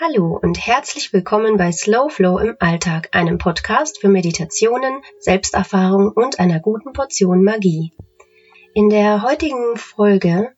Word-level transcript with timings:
Hallo 0.00 0.38
und 0.40 0.64
herzlich 0.64 1.12
willkommen 1.12 1.56
bei 1.56 1.72
Slow 1.72 2.08
Flow 2.08 2.38
im 2.38 2.54
Alltag, 2.60 3.08
einem 3.16 3.36
Podcast 3.36 4.00
für 4.00 4.06
Meditationen, 4.06 5.02
Selbsterfahrung 5.18 6.12
und 6.12 6.38
einer 6.38 6.60
guten 6.60 6.92
Portion 6.92 7.42
Magie. 7.42 7.92
In 8.74 8.90
der 8.90 9.22
heutigen 9.22 9.76
Folge 9.76 10.52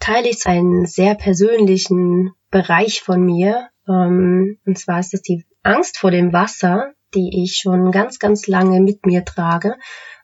teile 0.00 0.28
ich 0.28 0.44
einen 0.46 0.84
sehr 0.86 1.14
persönlichen 1.14 2.32
Bereich 2.50 3.02
von 3.02 3.24
mir. 3.24 3.68
Ähm, 3.86 4.58
und 4.66 4.76
zwar 4.76 4.98
ist 4.98 5.14
es 5.14 5.22
die 5.22 5.46
Angst 5.62 5.96
vor 5.96 6.10
dem 6.10 6.32
Wasser, 6.32 6.90
die 7.14 7.44
ich 7.44 7.58
schon 7.58 7.92
ganz, 7.92 8.18
ganz 8.18 8.48
lange 8.48 8.80
mit 8.80 9.06
mir 9.06 9.24
trage 9.24 9.76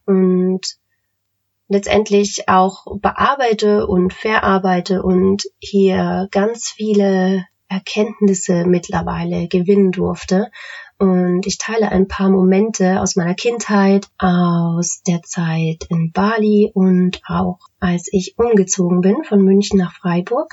und 0.04 0.66
letztendlich 1.68 2.48
auch 2.48 2.86
bearbeite 2.98 3.86
und 3.86 4.12
verarbeite 4.12 5.04
und 5.04 5.44
hier 5.60 6.26
ganz 6.32 6.72
viele 6.74 7.44
Erkenntnisse 7.68 8.64
mittlerweile 8.66 9.48
gewinnen 9.48 9.92
durfte. 9.92 10.50
Und 10.98 11.46
ich 11.46 11.58
teile 11.58 11.90
ein 11.90 12.08
paar 12.08 12.30
Momente 12.30 13.00
aus 13.00 13.16
meiner 13.16 13.34
Kindheit, 13.34 14.06
aus 14.18 15.02
der 15.06 15.22
Zeit 15.22 15.84
in 15.90 16.12
Bali 16.12 16.70
und 16.72 17.20
auch 17.26 17.58
als 17.80 18.08
ich 18.10 18.34
umgezogen 18.38 19.02
bin 19.02 19.24
von 19.24 19.42
München 19.42 19.78
nach 19.78 19.92
Freiburg. 19.92 20.50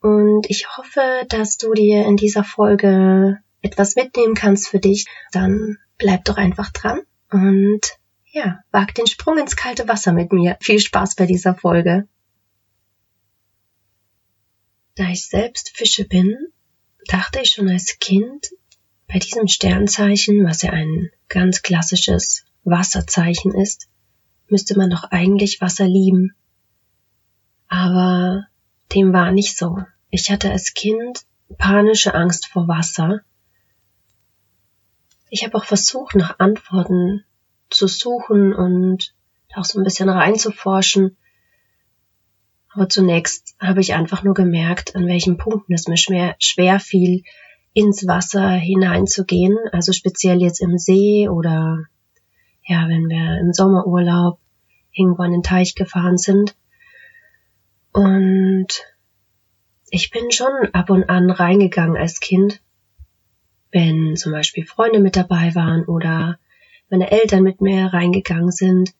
Und 0.00 0.48
ich 0.48 0.66
hoffe, 0.76 1.00
dass 1.28 1.58
du 1.58 1.74
dir 1.74 2.06
in 2.06 2.16
dieser 2.16 2.44
Folge 2.44 3.38
etwas 3.62 3.96
mitnehmen 3.96 4.34
kannst 4.34 4.68
für 4.68 4.80
dich. 4.80 5.06
Dann 5.32 5.78
bleib 5.98 6.24
doch 6.24 6.36
einfach 6.36 6.70
dran 6.70 7.00
und 7.30 7.80
ja, 8.30 8.60
wag 8.70 8.94
den 8.94 9.06
Sprung 9.06 9.38
ins 9.38 9.56
kalte 9.56 9.88
Wasser 9.88 10.12
mit 10.12 10.32
mir. 10.32 10.56
Viel 10.60 10.78
Spaß 10.80 11.16
bei 11.16 11.26
dieser 11.26 11.54
Folge. 11.54 12.06
Da 14.98 15.10
ich 15.10 15.28
selbst 15.28 15.76
Fische 15.76 16.04
bin, 16.04 16.36
dachte 17.06 17.38
ich 17.40 17.50
schon 17.50 17.68
als 17.68 18.00
Kind, 18.00 18.50
bei 19.06 19.20
diesem 19.20 19.46
Sternzeichen, 19.46 20.44
was 20.44 20.62
ja 20.62 20.70
ein 20.70 21.10
ganz 21.28 21.62
klassisches 21.62 22.44
Wasserzeichen 22.64 23.54
ist, 23.54 23.86
müsste 24.48 24.76
man 24.76 24.90
doch 24.90 25.04
eigentlich 25.04 25.60
Wasser 25.60 25.86
lieben. 25.86 26.34
Aber 27.68 28.48
dem 28.92 29.12
war 29.12 29.30
nicht 29.30 29.56
so. 29.56 29.78
Ich 30.10 30.32
hatte 30.32 30.50
als 30.50 30.74
Kind 30.74 31.20
panische 31.58 32.14
Angst 32.14 32.46
vor 32.46 32.66
Wasser. 32.66 33.20
Ich 35.30 35.44
habe 35.44 35.56
auch 35.58 35.64
versucht, 35.64 36.16
nach 36.16 36.40
Antworten 36.40 37.24
zu 37.70 37.86
suchen 37.86 38.52
und 38.52 39.14
auch 39.54 39.64
so 39.64 39.78
ein 39.78 39.84
bisschen 39.84 40.08
reinzuforschen. 40.08 41.16
Aber 42.78 42.88
zunächst 42.88 43.56
habe 43.58 43.80
ich 43.80 43.94
einfach 43.94 44.22
nur 44.22 44.34
gemerkt, 44.34 44.94
an 44.94 45.08
welchen 45.08 45.36
Punkten 45.36 45.74
es 45.74 45.88
mir 45.88 45.96
schwer, 45.96 46.36
schwer 46.38 46.78
fiel, 46.78 47.24
ins 47.72 48.06
Wasser 48.06 48.50
hineinzugehen. 48.50 49.58
Also 49.72 49.90
speziell 49.90 50.40
jetzt 50.40 50.60
im 50.60 50.78
See 50.78 51.28
oder 51.28 51.86
ja, 52.64 52.88
wenn 52.88 53.08
wir 53.08 53.40
im 53.40 53.52
Sommerurlaub 53.52 54.38
irgendwo 54.92 55.24
an 55.24 55.32
den 55.32 55.42
Teich 55.42 55.74
gefahren 55.74 56.18
sind. 56.18 56.54
Und 57.90 58.68
ich 59.90 60.12
bin 60.12 60.30
schon 60.30 60.52
ab 60.72 60.88
und 60.90 61.10
an 61.10 61.32
reingegangen 61.32 61.96
als 61.96 62.20
Kind, 62.20 62.62
wenn 63.72 64.14
zum 64.14 64.30
Beispiel 64.30 64.64
Freunde 64.64 65.00
mit 65.00 65.16
dabei 65.16 65.52
waren 65.56 65.84
oder 65.84 66.38
meine 66.90 67.10
Eltern 67.10 67.42
mit 67.42 67.60
mir 67.60 67.86
reingegangen 67.86 68.52
sind 68.52 68.94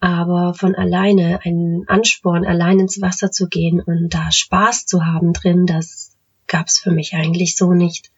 aber 0.00 0.54
von 0.54 0.74
alleine 0.74 1.40
einen 1.44 1.86
Ansporn, 1.86 2.46
allein 2.46 2.80
ins 2.80 3.00
Wasser 3.02 3.30
zu 3.30 3.48
gehen 3.48 3.80
und 3.80 4.08
da 4.12 4.32
Spaß 4.32 4.86
zu 4.86 5.04
haben 5.04 5.34
drin, 5.34 5.66
das 5.66 6.16
gab's 6.46 6.78
für 6.78 6.90
mich 6.90 7.14
eigentlich 7.14 7.54
so 7.54 7.72
nicht. 7.74 8.10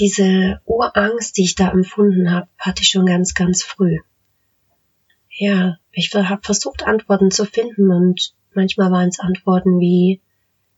Diese 0.00 0.60
Urangst, 0.64 1.36
die 1.36 1.44
ich 1.44 1.54
da 1.54 1.70
empfunden 1.70 2.30
habe, 2.30 2.48
hatte 2.58 2.82
ich 2.82 2.88
schon 2.88 3.06
ganz, 3.06 3.34
ganz 3.34 3.62
früh. 3.62 3.98
Ja, 5.30 5.78
ich 5.92 6.12
habe 6.12 6.42
versucht, 6.42 6.84
Antworten 6.84 7.30
zu 7.30 7.44
finden 7.44 7.92
und 7.92 8.34
manchmal 8.54 8.90
waren 8.90 9.08
es 9.08 9.20
Antworten 9.20 9.78
wie, 9.78 10.20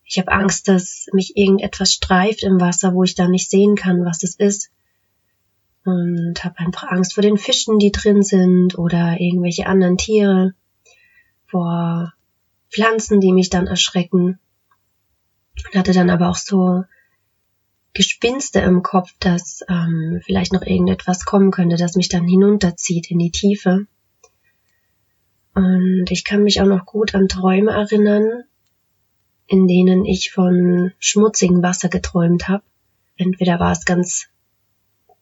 ich 0.04 0.18
habe 0.18 0.32
Angst, 0.32 0.68
dass 0.68 1.06
mich 1.12 1.36
irgendetwas 1.36 1.92
streift 1.92 2.42
im 2.42 2.60
Wasser, 2.60 2.94
wo 2.94 3.04
ich 3.04 3.14
da 3.14 3.28
nicht 3.28 3.48
sehen 3.48 3.76
kann, 3.76 4.04
was 4.04 4.22
es 4.22 4.34
ist 4.34 4.70
und 5.84 6.44
habe 6.44 6.58
einfach 6.58 6.90
Angst 6.90 7.14
vor 7.14 7.22
den 7.22 7.38
Fischen, 7.38 7.78
die 7.78 7.92
drin 7.92 8.22
sind 8.22 8.78
oder 8.78 9.20
irgendwelche 9.20 9.66
anderen 9.66 9.96
Tiere, 9.96 10.54
vor 11.46 12.12
Pflanzen, 12.70 13.20
die 13.20 13.32
mich 13.32 13.50
dann 13.50 13.66
erschrecken. 13.66 14.38
Und 15.66 15.78
hatte 15.78 15.92
dann 15.92 16.10
aber 16.10 16.28
auch 16.28 16.36
so 16.36 16.84
Gespinste 17.92 18.60
im 18.60 18.82
Kopf, 18.82 19.12
dass 19.18 19.64
ähm, 19.68 20.20
vielleicht 20.24 20.52
noch 20.52 20.62
irgendetwas 20.62 21.24
kommen 21.24 21.50
könnte, 21.50 21.76
das 21.76 21.96
mich 21.96 22.08
dann 22.08 22.26
hinunterzieht 22.26 23.10
in 23.10 23.18
die 23.18 23.32
Tiefe. 23.32 23.86
Und 25.54 26.06
ich 26.10 26.24
kann 26.24 26.44
mich 26.44 26.60
auch 26.60 26.66
noch 26.66 26.86
gut 26.86 27.14
an 27.14 27.26
Träume 27.26 27.72
erinnern, 27.72 28.44
in 29.46 29.66
denen 29.66 30.04
ich 30.04 30.30
von 30.30 30.92
schmutzigem 31.00 31.62
Wasser 31.62 31.88
geträumt 31.88 32.48
habe. 32.48 32.62
Entweder 33.16 33.58
war 33.58 33.72
es 33.72 33.84
ganz 33.84 34.28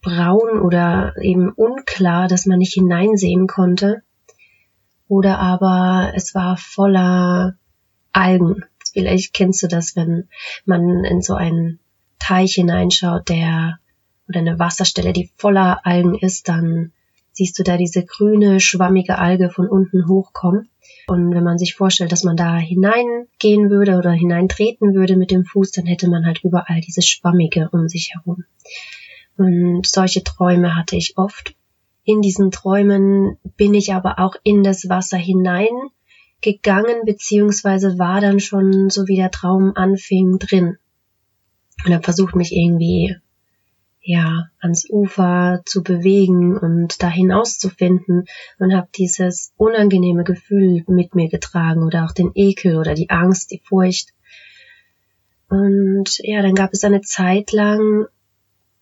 braun 0.01 0.61
oder 0.61 1.15
eben 1.21 1.51
unklar, 1.51 2.29
dass 2.29 2.47
man 2.47 2.59
nicht 2.59 2.75
hineinsehen 2.75 3.47
konnte. 3.47 4.03
Oder 5.09 5.39
aber 5.39 6.13
es 6.15 6.35
war 6.35 6.57
voller 6.57 7.55
Algen. 8.13 8.65
Vielleicht 8.93 9.33
kennst 9.33 9.63
du 9.63 9.69
das, 9.69 9.97
wenn 9.97 10.29
man 10.65 11.05
in 11.05 11.23
so 11.23 11.35
einen 11.35 11.81
Teich 12.19 12.55
hineinschaut, 12.55 13.29
der 13.29 13.79
oder 14.29 14.41
eine 14.41 14.59
Wasserstelle, 14.59 15.13
die 15.13 15.31
voller 15.37 15.87
Algen 15.87 16.15
ist, 16.15 16.49
dann 16.49 16.93
siehst 17.33 17.59
du 17.59 17.63
da 17.63 17.77
diese 17.77 18.05
grüne, 18.05 18.61
schwammige 18.61 19.19
Alge 19.19 19.49
von 19.49 19.69
unten 19.69 20.09
hochkommen. 20.09 20.69
Und 21.07 21.35
wenn 21.35 21.45
man 21.45 21.57
sich 21.57 21.75
vorstellt, 21.75 22.13
dass 22.13 22.25
man 22.25 22.37
da 22.37 22.57
hineingehen 22.57 23.71
würde 23.71 23.97
oder 23.97 24.11
hineintreten 24.11 24.95
würde 24.95 25.17
mit 25.17 25.31
dem 25.31 25.45
Fuß, 25.45 25.71
dann 25.71 25.87
hätte 25.87 26.11
man 26.11 26.27
halt 26.27 26.43
überall 26.45 26.81
dieses 26.81 27.07
Schwammige 27.07 27.69
um 27.73 27.89
sich 27.89 28.13
herum. 28.13 28.45
Und 29.39 29.87
solche 29.87 30.25
Träume 30.25 30.75
hatte 30.75 30.97
ich 30.97 31.17
oft. 31.17 31.55
In 32.05 32.21
diesen 32.23 32.51
Träumen 32.51 33.39
bin 33.57 33.73
ich 33.73 33.95
aber 33.95 34.19
auch 34.19 34.35
in 34.43 34.65
das 34.65 34.89
Wasser 34.89 35.17
hineingegangen, 35.17 37.05
beziehungsweise 37.05 37.99
war 37.99 38.21
dann 38.21 38.41
schon, 38.41 38.91
so 38.91 39.07
wie 39.07 39.17
der 39.17 39.31
Traum 39.31 39.73
anfing, 39.77 40.39
drin. 40.39 40.77
Und 41.87 41.93
habe 41.95 42.03
versucht, 42.03 42.35
mich 42.35 42.53
irgendwie, 42.53 43.15
ja, 44.01 44.47
ans 44.59 44.91
Ufer 44.91 45.63
zu 45.67 45.85
bewegen 45.85 46.59
und 46.59 47.01
da 47.01 47.09
hinauszufinden 47.09 48.25
und 48.59 48.75
habe 48.75 48.89
dieses 48.97 49.53
unangenehme 49.57 50.25
Gefühl 50.25 50.83
mit 50.89 51.15
mir 51.15 51.29
getragen 51.29 51.85
oder 51.85 52.05
auch 52.07 52.13
den 52.13 52.33
Ekel 52.35 52.77
oder 52.77 52.95
die 52.95 53.11
Angst, 53.11 53.53
die 53.53 53.63
Furcht. 53.63 54.15
Und 55.49 56.19
ja, 56.25 56.43
dann 56.43 56.55
gab 56.55 56.73
es 56.73 56.83
eine 56.83 57.03
Zeit 57.03 57.53
lang, 57.53 58.07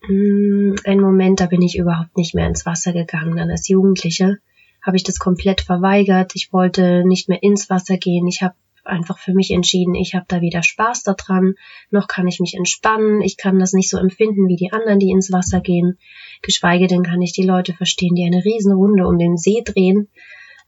ein 0.03 1.01
Moment, 1.01 1.41
da 1.41 1.47
bin 1.47 1.63
ich 1.63 1.79
überhaupt 1.79 2.17
nicht 2.17 2.35
mehr 2.35 2.47
ins 2.47 2.67
Wasser 2.67 2.93
gegangen. 2.93 3.37
Dann 3.37 3.51
als 3.51 3.69
Jugendliche 3.69 4.39
habe 4.83 4.97
ich 4.97 5.03
das 5.03 5.19
komplett 5.19 5.61
verweigert. 5.61 6.33
Ich 6.35 6.53
wollte 6.53 7.05
nicht 7.07 7.29
mehr 7.29 7.43
ins 7.43 7.69
Wasser 7.71 7.97
gehen. 7.97 8.27
Ich 8.29 8.43
habe 8.43 8.55
einfach 8.87 9.19
für 9.19 9.35
mich 9.35 9.51
entschieden, 9.51 9.95
ich 9.95 10.15
habe 10.15 10.27
da 10.29 10.41
wieder 10.41 10.63
Spaß 10.63 11.03
daran, 11.03 11.55
noch 11.91 12.07
kann 12.07 12.29
ich 12.29 12.41
mich 12.41 12.55
entspannen, 12.55 13.21
ich 13.21 13.37
kann 13.37 13.59
das 13.59 13.73
nicht 13.73 13.91
so 13.91 13.99
empfinden 13.99 14.49
wie 14.49 14.57
die 14.57 14.73
anderen, 14.73 14.99
die 14.99 15.11
ins 15.11 15.33
Wasser 15.33 15.61
gehen, 15.61 15.99
geschweige 16.43 16.87
denn 16.87 17.03
kann 17.03 17.21
ich 17.21 17.33
die 17.33 17.43
Leute 17.43 17.75
verstehen, 17.75 18.15
die 18.15 18.25
eine 18.25 18.45
Riesenrunde 18.45 19.07
um 19.07 19.19
den 19.19 19.37
See 19.37 19.63
drehen. 19.65 20.09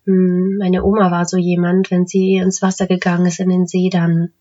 Hm, 0.05 0.57
meine 0.59 0.85
Oma 0.85 1.11
war 1.11 1.27
so 1.27 1.37
jemand, 1.37 1.91
wenn 1.91 2.07
sie 2.07 2.37
ins 2.37 2.63
Wasser 2.63 2.87
gegangen 2.87 3.27
ist 3.27 3.41
in 3.41 3.49
den 3.49 3.67
See, 3.67 3.89
dann 3.89 4.33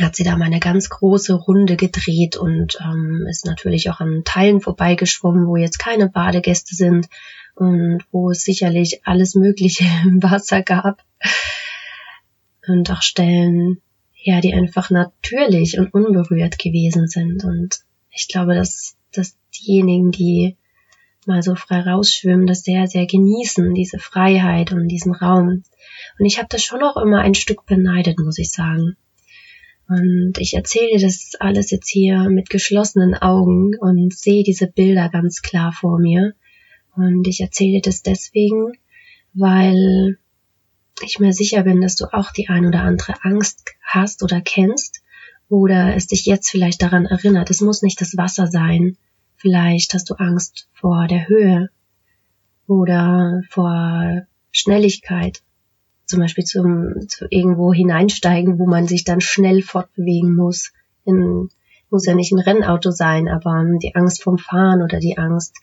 hat 0.00 0.16
sie 0.16 0.24
da 0.24 0.36
mal 0.36 0.46
eine 0.46 0.60
ganz 0.60 0.88
große 0.88 1.34
Runde 1.34 1.76
gedreht 1.76 2.36
und 2.36 2.78
ähm, 2.82 3.26
ist 3.30 3.46
natürlich 3.46 3.88
auch 3.90 4.00
an 4.00 4.22
Teilen 4.24 4.60
vorbeigeschwommen, 4.60 5.46
wo 5.46 5.56
jetzt 5.56 5.78
keine 5.78 6.08
Badegäste 6.08 6.74
sind 6.74 7.08
und 7.54 8.02
wo 8.10 8.30
es 8.30 8.42
sicherlich 8.42 9.06
alles 9.06 9.34
Mögliche 9.34 9.84
im 10.04 10.22
Wasser 10.22 10.62
gab. 10.62 11.02
Und 12.66 12.90
auch 12.90 13.02
Stellen, 13.02 13.80
ja, 14.14 14.40
die 14.40 14.52
einfach 14.52 14.90
natürlich 14.90 15.78
und 15.78 15.94
unberührt 15.94 16.58
gewesen 16.58 17.06
sind. 17.06 17.44
Und 17.44 17.78
ich 18.10 18.26
glaube, 18.26 18.56
dass, 18.56 18.96
dass 19.12 19.36
diejenigen, 19.54 20.10
die 20.10 20.56
mal 21.26 21.42
so 21.42 21.54
frei 21.54 21.80
rausschwimmen, 21.80 22.46
das 22.46 22.64
sehr, 22.64 22.88
sehr 22.88 23.06
genießen, 23.06 23.72
diese 23.74 23.98
Freiheit 23.98 24.72
und 24.72 24.88
diesen 24.88 25.14
Raum. 25.14 25.62
Und 26.18 26.26
ich 26.26 26.38
habe 26.38 26.48
das 26.50 26.62
schon 26.62 26.82
auch 26.82 26.96
immer 26.96 27.20
ein 27.20 27.34
Stück 27.34 27.66
beneidet, 27.66 28.18
muss 28.18 28.38
ich 28.38 28.50
sagen. 28.50 28.96
Und 29.88 30.34
ich 30.38 30.54
erzähle 30.54 31.00
das 31.00 31.32
alles 31.38 31.70
jetzt 31.70 31.88
hier 31.88 32.28
mit 32.28 32.50
geschlossenen 32.50 33.14
Augen 33.14 33.76
und 33.78 34.12
sehe 34.12 34.42
diese 34.42 34.66
Bilder 34.66 35.08
ganz 35.08 35.42
klar 35.42 35.72
vor 35.72 35.98
mir. 35.98 36.34
Und 36.96 37.26
ich 37.28 37.40
erzähle 37.40 37.80
das 37.82 38.02
deswegen, 38.02 38.72
weil 39.34 40.18
ich 41.02 41.18
mir 41.20 41.32
sicher 41.32 41.62
bin, 41.62 41.82
dass 41.82 41.96
du 41.96 42.06
auch 42.12 42.32
die 42.32 42.48
ein 42.48 42.66
oder 42.66 42.82
andere 42.82 43.14
Angst 43.22 43.74
hast 43.82 44.22
oder 44.22 44.40
kennst 44.40 45.02
oder 45.48 45.94
es 45.94 46.06
dich 46.08 46.26
jetzt 46.26 46.50
vielleicht 46.50 46.82
daran 46.82 47.06
erinnert. 47.06 47.50
Es 47.50 47.60
muss 47.60 47.82
nicht 47.82 48.00
das 48.00 48.16
Wasser 48.16 48.46
sein. 48.46 48.96
Vielleicht 49.36 49.94
hast 49.94 50.10
du 50.10 50.14
Angst 50.14 50.68
vor 50.72 51.06
der 51.06 51.28
Höhe 51.28 51.70
oder 52.66 53.42
vor 53.50 54.26
Schnelligkeit. 54.50 55.42
Zum 56.06 56.20
Beispiel 56.20 56.44
zum, 56.44 57.08
zu 57.08 57.26
irgendwo 57.30 57.72
hineinsteigen, 57.72 58.58
wo 58.58 58.66
man 58.66 58.86
sich 58.86 59.04
dann 59.04 59.20
schnell 59.20 59.62
fortbewegen 59.62 60.34
muss. 60.34 60.72
In, 61.04 61.48
muss 61.90 62.06
ja 62.06 62.14
nicht 62.14 62.32
ein 62.32 62.38
Rennauto 62.38 62.90
sein, 62.90 63.28
aber 63.28 63.64
die 63.82 63.94
Angst 63.94 64.22
vom 64.22 64.38
Fahren 64.38 64.82
oder 64.82 64.98
die 64.98 65.18
Angst, 65.18 65.56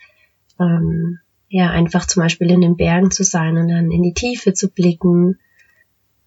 ähm, 0.60 1.20
ja, 1.50 1.70
einfach 1.70 2.08
zum 2.08 2.24
Beispiel 2.24 2.52
in 2.52 2.62
den 2.62 2.76
Bergen 2.76 3.12
zu 3.12 3.24
sein 3.24 3.58
und 3.58 3.70
dann 3.70 3.92
in 3.92 4.02
die 4.02 4.14
Tiefe 4.14 4.54
zu 4.54 4.70
blicken. 4.70 5.40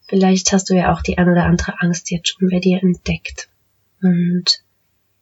Vielleicht 0.09 0.53
hast 0.53 0.71
du 0.71 0.75
ja 0.75 0.93
auch 0.93 1.03
die 1.03 1.19
ein 1.19 1.29
oder 1.29 1.45
andere 1.45 1.81
Angst 1.81 2.11
jetzt 2.11 2.29
schon 2.29 2.49
bei 2.49 2.61
dir 2.61 2.83
entdeckt. 2.83 3.49
Und 4.03 4.63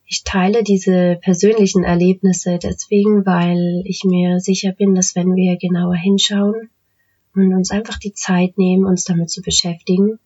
ich 0.05 0.23
teile 0.23 0.63
diese 0.63 1.17
persönlichen 1.21 1.83
Erlebnisse 1.83 2.59
deswegen, 2.61 3.25
weil 3.25 3.81
ich 3.85 4.03
mir 4.03 4.39
sicher 4.39 4.71
bin, 4.71 4.93
dass 4.93 5.15
wenn 5.15 5.35
wir 5.35 5.57
genauer 5.57 5.95
hinschauen 5.95 6.69
und 7.35 7.53
uns 7.53 7.71
einfach 7.71 7.97
die 7.97 8.13
Zeit 8.13 8.57
nehmen, 8.57 8.85
uns 8.85 9.03
damit 9.03 9.29
zu 9.29 9.41
beschäftigen, 9.41 10.19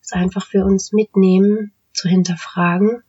es 0.00 0.12
einfach 0.12 0.46
für 0.46 0.64
uns 0.64 0.92
mitnehmen, 0.92 1.72
zu 1.92 2.08
hinterfragen, 2.08 3.02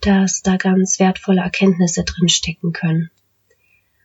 dass 0.00 0.42
da 0.42 0.56
ganz 0.56 0.98
wertvolle 0.98 1.40
Erkenntnisse 1.40 2.04
drin 2.04 2.28
stecken 2.28 2.72
können. 2.72 3.10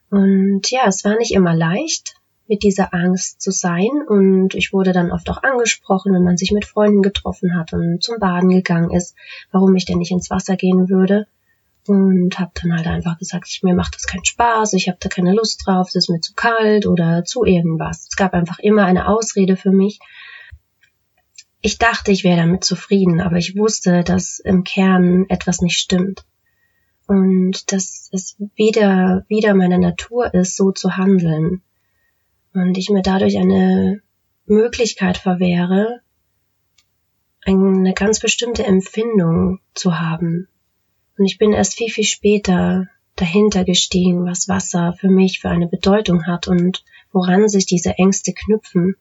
Und 0.10 0.70
ja, 0.72 0.88
es 0.88 1.04
war 1.04 1.18
nicht 1.18 1.34
immer 1.34 1.56
leicht, 1.56 2.16
mit 2.50 2.64
dieser 2.64 2.94
Angst 2.94 3.42
zu 3.42 3.52
sein. 3.52 3.90
Und 4.08 4.56
ich 4.56 4.74
wurde 4.74 4.92
dann 4.92 5.12
oft 5.12 5.30
auch 5.30 5.44
angesprochen, 5.44 6.14
wenn 6.14 6.24
man 6.24 6.36
sich 6.36 6.52
mit 6.52 6.66
Freunden 6.66 7.02
getroffen 7.02 7.56
hat 7.56 7.74
und 7.74 8.04
zum 8.04 8.20
Baden 8.20 8.50
gegangen 8.50 8.92
ist, 8.92 9.16
warum 9.52 9.76
ich 9.76 9.86
denn 9.86 10.00
nicht 10.00 10.12
ins 10.12 10.30
Wasser 10.30 10.58
gehen 10.58 10.90
würde. 10.90 11.28
Und 11.88 12.38
habe 12.38 12.52
dann 12.62 12.76
halt 12.76 12.88
einfach 12.88 13.18
gesagt, 13.18 13.48
ich, 13.48 13.64
mir 13.64 13.74
macht 13.74 13.96
das 13.96 14.06
keinen 14.06 14.26
Spaß, 14.26 14.74
ich 14.74 14.90
habe 14.90 14.98
da 15.00 15.10
keine 15.10 15.34
Lust 15.34 15.66
drauf, 15.66 15.88
es 15.90 15.96
ist 15.96 16.10
mir 16.10 16.20
zu 16.20 16.34
kalt 16.34 16.86
oder 16.86 17.24
zu 17.24 17.46
irgendwas. 17.46 18.08
Es 18.10 18.16
gab 18.16 18.34
einfach 18.34 18.60
immer 18.60 18.86
eine 18.86 19.08
Ausrede 19.08 19.56
für 19.56 19.72
mich. 19.72 20.00
Ich 21.62 21.78
dachte, 21.78 22.12
ich 22.12 22.24
wäre 22.24 22.38
damit 22.38 22.64
zufrieden, 22.64 23.22
aber 23.22 23.38
ich 23.38 23.58
wusste, 23.58 24.04
dass 24.04 24.40
im 24.40 24.64
Kern 24.64 25.26
etwas 25.30 25.62
nicht 25.62 25.80
stimmt 25.80 26.26
und 27.10 27.72
dass 27.72 28.08
es 28.12 28.38
wieder, 28.56 29.26
wieder 29.28 29.56
meine 29.56 29.80
Natur 29.80 30.32
ist, 30.34 30.56
so 30.56 30.72
zu 30.72 30.96
handeln. 30.96 31.64
Und 32.54 32.78
ich 32.78 32.92
mir 32.92 33.02
dadurch 33.02 33.38
eine 33.38 34.02
Möglichkeit 34.46 35.18
verwehre, 35.18 36.02
eine 37.46 37.94
ganz 37.94 38.20
bestimmte 38.20 38.64
Empfindung 38.64 39.60
zu 39.74 40.00
haben. 40.00 40.48
Und 41.20 41.26
ich 41.26 41.38
bin 41.38 41.52
erst 41.52 41.76
viel, 41.76 41.90
viel 41.90 42.06
später 42.06 42.88
dahinter 43.18 43.66
gestiegen, 43.66 44.26
was 44.26 44.48
Wasser 44.48 44.94
für 44.94 45.10
mich 45.10 45.42
für 45.42 45.50
eine 45.50 45.68
Bedeutung 45.68 46.26
hat 46.26 46.48
und 46.48 46.86
woran 47.12 47.50
sich 47.50 47.66
diese 47.66 47.98
Ängste 47.98 48.32
knüpfen. 48.34 48.96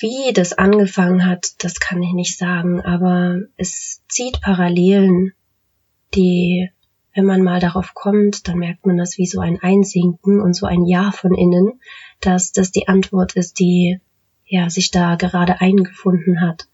Wie 0.00 0.32
das 0.32 0.52
angefangen 0.52 1.24
hat, 1.24 1.52
das 1.62 1.78
kann 1.78 2.02
ich 2.02 2.12
nicht 2.12 2.36
sagen, 2.36 2.80
aber 2.80 3.42
es 3.56 4.02
zieht 4.08 4.40
Parallelen 4.40 5.32
die, 6.12 6.68
wenn 7.14 7.24
man 7.24 7.42
mal 7.42 7.60
darauf 7.60 7.94
kommt, 7.94 8.48
dann 8.48 8.58
merkt 8.58 8.84
man 8.84 8.96
das 8.96 9.16
wie 9.16 9.26
so 9.26 9.38
ein 9.40 9.62
Einsinken 9.62 10.40
und 10.40 10.54
so 10.54 10.66
ein 10.66 10.86
Ja 10.86 11.12
von 11.12 11.34
innen, 11.34 11.80
dass 12.20 12.50
das 12.50 12.72
die 12.72 12.88
Antwort 12.88 13.36
ist, 13.36 13.60
die 13.60 14.00
ja 14.44 14.68
sich 14.70 14.90
da 14.90 15.14
gerade 15.14 15.60
eingefunden 15.60 16.40
hat. 16.40 16.66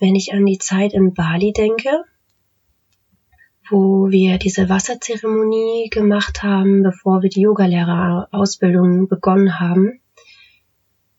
Wenn 0.00 0.14
ich 0.14 0.32
an 0.32 0.46
die 0.46 0.58
Zeit 0.58 0.94
in 0.94 1.14
Bali 1.14 1.52
denke, 1.52 2.04
wo 3.68 4.10
wir 4.10 4.38
diese 4.38 4.68
Wasserzeremonie 4.68 5.90
gemacht 5.90 6.42
haben, 6.42 6.82
bevor 6.82 7.22
wir 7.22 7.28
die 7.28 7.42
Yogalehrerausbildung 7.42 9.08
begonnen 9.08 9.60
haben, 9.60 10.00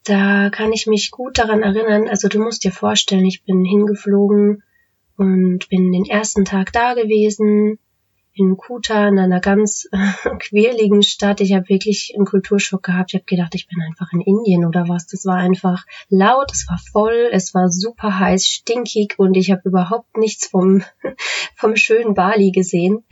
da 0.03 0.49
kann 0.49 0.73
ich 0.73 0.87
mich 0.87 1.11
gut 1.11 1.37
daran 1.37 1.61
erinnern, 1.61 2.09
also 2.09 2.27
du 2.27 2.39
musst 2.39 2.63
dir 2.63 2.71
vorstellen, 2.71 3.25
ich 3.25 3.43
bin 3.43 3.63
hingeflogen 3.63 4.63
und 5.15 5.69
bin 5.69 5.91
den 5.91 6.05
ersten 6.05 6.43
Tag 6.43 6.73
da 6.73 6.95
gewesen 6.95 7.77
in 8.33 8.57
Kuta, 8.57 9.07
in 9.07 9.19
einer 9.19 9.39
ganz 9.39 9.87
quirligen 10.39 11.03
Stadt. 11.03 11.41
Ich 11.41 11.53
habe 11.53 11.69
wirklich 11.69 12.13
einen 12.15 12.25
Kulturschock 12.25 12.83
gehabt. 12.83 13.11
Ich 13.11 13.15
habe 13.15 13.25
gedacht, 13.25 13.55
ich 13.55 13.67
bin 13.67 13.81
einfach 13.81 14.11
in 14.13 14.21
Indien 14.21 14.65
oder 14.65 14.87
was. 14.87 15.07
Das 15.07 15.25
war 15.25 15.35
einfach 15.35 15.85
laut, 16.09 16.51
es 16.51 16.65
war 16.69 16.79
voll, 16.91 17.29
es 17.31 17.53
war 17.53 17.69
super 17.69 18.19
heiß, 18.19 18.45
stinkig 18.45 19.15
und 19.17 19.35
ich 19.35 19.51
habe 19.51 19.61
überhaupt 19.65 20.17
nichts 20.17 20.47
vom, 20.47 20.83
vom 21.55 21.75
schönen 21.75 22.13
Bali 22.13 22.51
gesehen. 22.51 23.03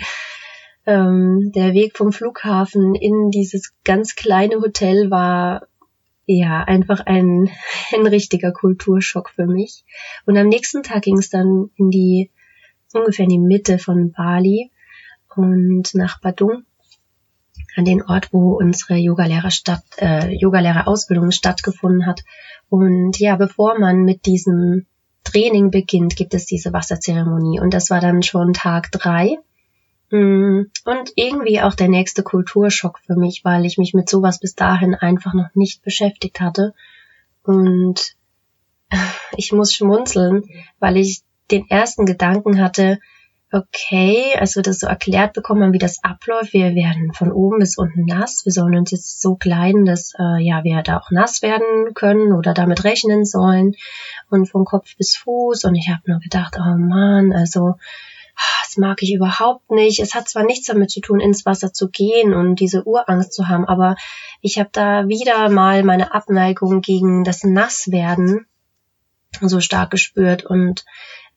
Ähm, 0.85 1.51
der 1.53 1.73
Weg 1.73 1.97
vom 1.97 2.11
Flughafen 2.11 2.95
in 2.95 3.29
dieses 3.29 3.73
ganz 3.83 4.15
kleine 4.15 4.61
Hotel 4.61 5.11
war 5.11 5.67
ja, 6.25 6.63
einfach 6.63 7.05
ein, 7.05 7.49
ein 7.93 8.07
richtiger 8.07 8.51
Kulturschock 8.51 9.31
für 9.31 9.47
mich. 9.47 9.83
Und 10.25 10.37
am 10.37 10.47
nächsten 10.47 10.83
Tag 10.83 11.03
ging 11.03 11.17
es 11.17 11.29
dann 11.29 11.71
in 11.75 11.89
die, 11.89 12.31
ungefähr 12.93 13.23
in 13.23 13.29
die 13.29 13.39
Mitte 13.39 13.79
von 13.79 14.11
Bali 14.11 14.71
und 15.35 15.93
nach 15.93 16.19
Badung, 16.21 16.63
an 17.75 17.85
den 17.85 18.01
Ort, 18.01 18.33
wo 18.33 18.57
unsere 18.57 18.95
Yogalehrer 18.95 19.51
statt, 19.51 19.83
äh, 19.97 20.33
Yogalehrerausbildung 20.35 21.31
stattgefunden 21.31 22.05
hat. 22.05 22.23
Und 22.69 23.19
ja, 23.19 23.35
bevor 23.35 23.79
man 23.79 24.03
mit 24.03 24.25
diesem 24.25 24.85
Training 25.23 25.71
beginnt, 25.71 26.15
gibt 26.15 26.33
es 26.33 26.45
diese 26.45 26.73
Wasserzeremonie. 26.73 27.59
Und 27.59 27.73
das 27.73 27.89
war 27.89 28.01
dann 28.01 28.23
schon 28.23 28.53
Tag 28.53 28.91
drei. 28.91 29.37
Mm, 30.11 30.63
und 30.85 31.11
irgendwie 31.15 31.61
auch 31.61 31.75
der 31.75 31.87
nächste 31.87 32.23
Kulturschock 32.23 32.99
für 32.99 33.15
mich, 33.15 33.45
weil 33.45 33.65
ich 33.65 33.77
mich 33.77 33.93
mit 33.93 34.09
sowas 34.09 34.39
bis 34.39 34.55
dahin 34.55 34.95
einfach 34.95 35.33
noch 35.33 35.53
nicht 35.53 35.83
beschäftigt 35.83 36.39
hatte. 36.39 36.73
Und 37.43 38.15
ich 39.37 39.51
muss 39.51 39.73
schmunzeln, 39.73 40.43
weil 40.79 40.97
ich 40.97 41.21
den 41.51 41.69
ersten 41.69 42.05
Gedanken 42.05 42.61
hatte, 42.61 42.99
okay, 43.51 44.35
also 44.37 44.61
das 44.61 44.79
so 44.79 44.87
erklärt 44.87 45.33
bekommen, 45.33 45.73
wie 45.73 45.79
das 45.79 46.03
abläuft. 46.03 46.53
Wir 46.53 46.75
werden 46.75 47.13
von 47.13 47.31
oben 47.31 47.59
bis 47.59 47.77
unten 47.77 48.05
nass. 48.05 48.45
Wir 48.45 48.51
sollen 48.51 48.77
uns 48.77 48.91
jetzt 48.91 49.21
so 49.21 49.35
kleiden, 49.35 49.85
dass 49.85 50.13
äh, 50.19 50.41
ja 50.41 50.63
wir 50.63 50.81
da 50.83 50.99
auch 50.99 51.11
nass 51.11 51.41
werden 51.41 51.93
können 51.93 52.33
oder 52.33 52.53
damit 52.53 52.83
rechnen 52.83 53.25
sollen 53.25 53.75
und 54.29 54.47
von 54.47 54.65
Kopf 54.65 54.95
bis 54.97 55.15
Fuß. 55.15 55.65
Und 55.65 55.75
ich 55.75 55.89
habe 55.89 56.01
nur 56.05 56.19
gedacht, 56.19 56.57
oh 56.59 56.77
man, 56.77 57.33
also 57.33 57.75
das 58.61 58.77
mag 58.77 59.01
ich 59.01 59.13
überhaupt 59.13 59.71
nicht. 59.71 59.99
Es 59.99 60.13
hat 60.13 60.29
zwar 60.29 60.43
nichts 60.43 60.67
damit 60.67 60.91
zu 60.91 61.01
tun, 61.01 61.19
ins 61.19 61.45
Wasser 61.45 61.73
zu 61.73 61.89
gehen 61.89 62.33
und 62.33 62.59
diese 62.59 62.85
Urangst 62.85 63.33
zu 63.33 63.47
haben, 63.47 63.65
aber 63.65 63.95
ich 64.41 64.59
habe 64.59 64.69
da 64.71 65.07
wieder 65.07 65.49
mal 65.49 65.83
meine 65.83 66.13
Abneigung 66.13 66.81
gegen 66.81 67.23
das 67.23 67.43
Nasswerden 67.43 68.45
so 69.41 69.59
stark 69.59 69.91
gespürt 69.91 70.45
und 70.45 70.85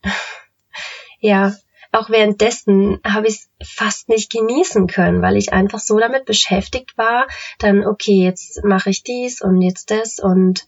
ja, 1.20 1.52
auch 1.92 2.08
währenddessen 2.08 2.98
habe 3.04 3.28
ich 3.28 3.34
es 3.60 3.74
fast 3.74 4.08
nicht 4.08 4.32
genießen 4.32 4.86
können, 4.86 5.22
weil 5.22 5.36
ich 5.36 5.52
einfach 5.52 5.78
so 5.78 5.98
damit 5.98 6.24
beschäftigt 6.24 6.96
war, 6.96 7.26
dann 7.58 7.86
okay, 7.86 8.24
jetzt 8.24 8.64
mache 8.64 8.90
ich 8.90 9.02
dies 9.02 9.42
und 9.42 9.60
jetzt 9.60 9.90
das 9.90 10.18
und 10.18 10.66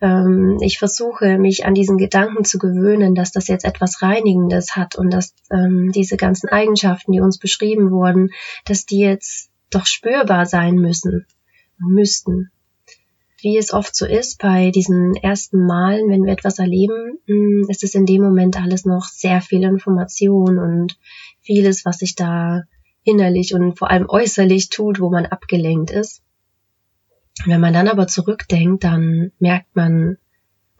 ähm, 0.00 0.58
ich 0.60 0.78
versuche 0.78 1.38
mich 1.38 1.64
an 1.64 1.74
diesen 1.74 1.96
Gedanken 1.96 2.44
zu 2.44 2.58
gewöhnen, 2.58 3.14
dass 3.14 3.30
das 3.30 3.46
jetzt 3.46 3.64
etwas 3.64 4.02
Reinigendes 4.02 4.74
hat 4.74 4.96
und 4.96 5.10
dass 5.10 5.34
ähm, 5.50 5.92
diese 5.94 6.16
ganzen 6.16 6.48
Eigenschaften, 6.48 7.12
die 7.12 7.20
uns 7.20 7.38
beschrieben 7.38 7.90
wurden, 7.90 8.30
dass 8.64 8.84
die 8.84 8.98
jetzt 8.98 9.50
doch 9.70 9.86
spürbar 9.86 10.46
sein 10.46 10.74
müssen, 10.74 11.26
müssten. 11.78 12.50
Wie 13.44 13.58
es 13.58 13.74
oft 13.74 13.94
so 13.94 14.06
ist 14.06 14.38
bei 14.38 14.70
diesen 14.70 15.14
ersten 15.16 15.66
Malen, 15.66 16.08
wenn 16.08 16.24
wir 16.24 16.32
etwas 16.32 16.58
erleben, 16.58 17.18
hm, 17.26 17.66
ist 17.68 17.84
es 17.84 17.94
in 17.94 18.06
dem 18.06 18.22
Moment 18.22 18.58
alles 18.58 18.86
noch 18.86 19.04
sehr 19.04 19.42
viel 19.42 19.64
Information 19.64 20.58
und 20.58 20.98
vieles, 21.42 21.84
was 21.84 21.98
sich 21.98 22.14
da 22.14 22.62
innerlich 23.02 23.52
und 23.52 23.78
vor 23.78 23.90
allem 23.90 24.08
äußerlich 24.08 24.70
tut, 24.70 24.98
wo 24.98 25.10
man 25.10 25.26
abgelenkt 25.26 25.90
ist. 25.90 26.22
Wenn 27.44 27.60
man 27.60 27.74
dann 27.74 27.88
aber 27.88 28.06
zurückdenkt, 28.06 28.82
dann 28.82 29.30
merkt 29.38 29.76
man 29.76 30.16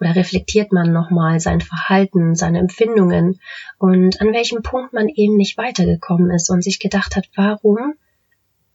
oder 0.01 0.17
reflektiert 0.17 0.73
man 0.73 0.91
nochmal 0.91 1.41
sein 1.41 1.61
Verhalten, 1.61 2.35
seine 2.35 2.61
Empfindungen 2.61 3.41
und 3.77 4.23
an 4.23 4.33
welchem 4.33 4.63
Punkt 4.63 4.95
man 4.95 5.09
eben 5.09 5.37
nicht 5.37 5.59
weitergekommen 5.59 6.31
ist 6.31 6.49
und 6.49 6.65
sich 6.65 6.79
gedacht 6.79 7.15
hat, 7.15 7.29
warum 7.37 7.93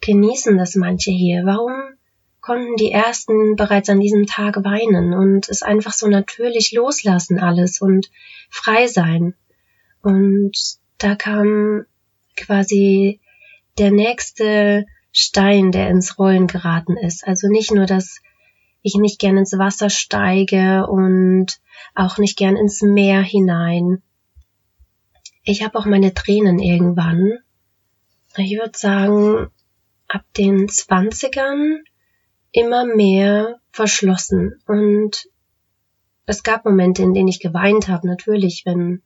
genießen 0.02 0.60
das 0.60 0.76
manche 0.76 1.10
hier? 1.10 1.42
Warum 1.44 1.98
konnten 2.50 2.78
die 2.78 2.92
ersten 2.92 3.56
bereits 3.56 3.90
an 3.90 4.00
diesem 4.00 4.26
Tag 4.26 4.64
weinen 4.64 5.14
und 5.14 5.48
es 5.50 5.62
einfach 5.62 5.94
so 5.94 6.08
natürlich 6.08 6.72
loslassen 6.72 7.38
alles 7.38 7.80
und 7.80 8.10
frei 8.50 8.88
sein? 8.88 9.36
Und 10.02 10.58
da 10.98 11.14
kam 11.14 11.86
quasi 12.36 13.20
der 13.78 13.92
nächste 13.92 14.88
Stein, 15.12 15.72
der 15.72 15.92
ins 15.92 16.18
Rollen 16.18 16.48
geraten 16.48 16.98
ist. 16.98 17.24
Also 17.28 17.50
nicht 17.50 17.72
nur 17.72 17.86
das 17.86 18.20
ich 18.82 18.96
nicht 18.96 19.20
gern 19.20 19.38
ins 19.38 19.56
Wasser 19.56 19.92
steige 19.92 20.88
und 20.88 21.60
auch 21.94 22.18
nicht 22.18 22.36
gern 22.36 22.56
ins 22.56 22.82
Meer 22.82 23.22
hinein. 23.22 24.02
Ich 25.44 25.64
habe 25.64 25.78
auch 25.78 25.86
meine 25.86 26.16
Tränen 26.16 26.58
irgendwann. 26.58 27.38
Ich 28.38 28.58
würde 28.58 28.76
sagen, 28.76 29.52
ab 30.08 30.24
den 30.36 30.68
Zwanzigern 30.68 31.84
immer 32.52 32.86
mehr 32.86 33.58
verschlossen. 33.72 34.60
Und 34.66 35.28
es 36.26 36.44
gab 36.44 36.66
Momente, 36.66 37.02
in 37.02 37.14
denen 37.14 37.28
ich 37.28 37.40
geweint 37.40 37.88
habe, 37.88 38.08
natürlich, 38.08 38.64
wenn 38.66 39.02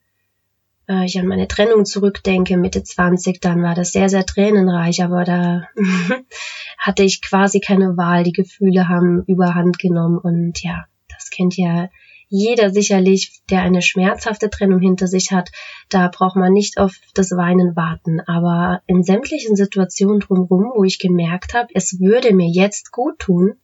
äh, 0.87 1.05
ich 1.05 1.17
an 1.19 1.27
meine 1.27 1.47
Trennung 1.47 1.85
zurückdenke, 1.85 2.57
Mitte 2.57 2.83
20, 2.83 3.39
dann 3.39 3.63
war 3.63 3.75
das 3.75 3.91
sehr, 3.91 4.09
sehr 4.09 4.25
tränenreich, 4.25 5.03
aber 5.03 5.23
da 5.23 5.67
hatte 6.77 7.03
ich 7.03 7.21
quasi 7.21 7.59
keine 7.59 7.97
Wahl. 7.97 8.23
Die 8.23 8.31
Gefühle 8.31 8.87
haben 8.87 9.23
überhand 9.27 9.79
genommen 9.79 10.17
und 10.17 10.61
ja, 10.63 10.85
das 11.09 11.29
kennt 11.29 11.57
ja 11.57 11.89
jeder 12.27 12.69
sicherlich, 12.71 13.41
der 13.49 13.61
eine 13.61 13.81
schmerzhafte 13.81 14.49
Trennung 14.49 14.79
hinter 14.79 15.07
sich 15.07 15.31
hat, 15.31 15.51
da 15.89 16.07
braucht 16.07 16.35
man 16.35 16.53
nicht 16.53 16.77
auf 16.77 16.95
das 17.13 17.31
Weinen 17.31 17.75
warten. 17.75 18.21
Aber 18.21 18.81
in 18.87 19.03
sämtlichen 19.03 19.55
Situationen 19.55 20.19
drumherum, 20.19 20.71
wo 20.75 20.83
ich 20.83 20.99
gemerkt 20.99 21.53
habe, 21.53 21.67
es 21.73 21.99
würde 21.99 22.33
mir 22.33 22.49
jetzt 22.49 22.91
gut 22.91 23.19
tun, 23.19 23.55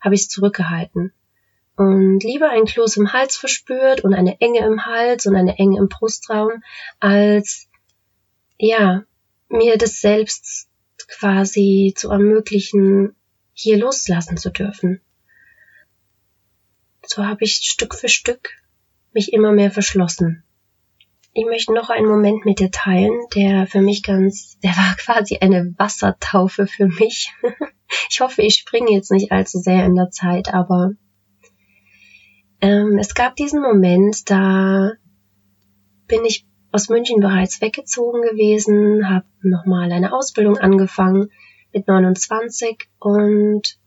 habe 0.00 0.14
ich 0.14 0.22
es 0.22 0.28
zurückgehalten. 0.28 1.12
Und 1.76 2.24
lieber 2.24 2.50
ein 2.50 2.64
Kloß 2.64 2.96
im 2.96 3.12
Hals 3.12 3.36
verspürt 3.36 4.02
und 4.02 4.12
eine 4.12 4.40
Enge 4.40 4.66
im 4.66 4.84
Hals 4.84 5.26
und 5.26 5.36
eine 5.36 5.58
Enge 5.58 5.78
im 5.78 5.88
Brustraum, 5.88 6.62
als 6.98 7.68
ja, 8.58 9.04
mir 9.48 9.78
das 9.78 10.00
selbst 10.00 10.68
quasi 11.06 11.94
zu 11.96 12.10
ermöglichen, 12.10 13.14
hier 13.52 13.78
loslassen 13.78 14.36
zu 14.36 14.50
dürfen. 14.50 15.00
So 17.08 17.24
habe 17.26 17.44
ich 17.44 17.54
Stück 17.62 17.94
für 17.94 18.08
Stück 18.08 18.50
mich 19.12 19.32
immer 19.32 19.50
mehr 19.50 19.70
verschlossen. 19.70 20.44
Ich 21.32 21.46
möchte 21.46 21.72
noch 21.72 21.88
einen 21.88 22.06
Moment 22.06 22.44
mit 22.44 22.60
dir 22.60 22.70
teilen, 22.70 23.18
der 23.34 23.66
für 23.66 23.80
mich 23.80 24.02
ganz, 24.02 24.58
der 24.58 24.72
war 24.72 24.94
quasi 24.98 25.38
eine 25.38 25.74
Wassertaufe 25.78 26.66
für 26.66 26.86
mich. 26.86 27.32
ich 28.10 28.20
hoffe, 28.20 28.42
ich 28.42 28.56
springe 28.56 28.92
jetzt 28.92 29.10
nicht 29.10 29.32
allzu 29.32 29.58
sehr 29.58 29.86
in 29.86 29.94
der 29.94 30.10
Zeit, 30.10 30.52
aber 30.52 30.92
ähm, 32.60 32.98
es 32.98 33.14
gab 33.14 33.36
diesen 33.36 33.62
Moment, 33.62 34.28
da 34.28 34.92
bin 36.08 36.26
ich 36.26 36.46
aus 36.72 36.90
München 36.90 37.20
bereits 37.20 37.62
weggezogen 37.62 38.20
gewesen, 38.20 39.08
habe 39.08 39.24
nochmal 39.40 39.90
eine 39.92 40.12
Ausbildung 40.12 40.58
angefangen 40.58 41.30
mit 41.72 41.88
29 41.88 42.86
und 42.98 43.78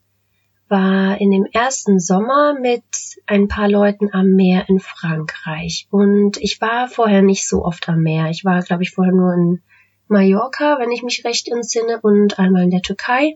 war 0.71 1.19
in 1.19 1.29
dem 1.29 1.45
ersten 1.45 1.99
Sommer 1.99 2.57
mit 2.59 2.83
ein 3.27 3.47
paar 3.47 3.69
Leuten 3.69 4.11
am 4.13 4.31
Meer 4.31 4.67
in 4.69 4.79
Frankreich. 4.79 5.87
Und 5.91 6.37
ich 6.37 6.59
war 6.61 6.87
vorher 6.87 7.21
nicht 7.21 7.47
so 7.47 7.63
oft 7.63 7.87
am 7.89 8.01
Meer. 8.01 8.29
Ich 8.29 8.43
war, 8.45 8.61
glaube 8.61 8.83
ich, 8.83 8.91
vorher 8.91 9.13
nur 9.13 9.33
in 9.33 9.61
Mallorca, 10.07 10.79
wenn 10.79 10.91
ich 10.91 11.03
mich 11.03 11.23
recht 11.25 11.47
entsinne, 11.49 11.99
und 12.01 12.39
einmal 12.39 12.63
in 12.63 12.71
der 12.71 12.81
Türkei 12.81 13.35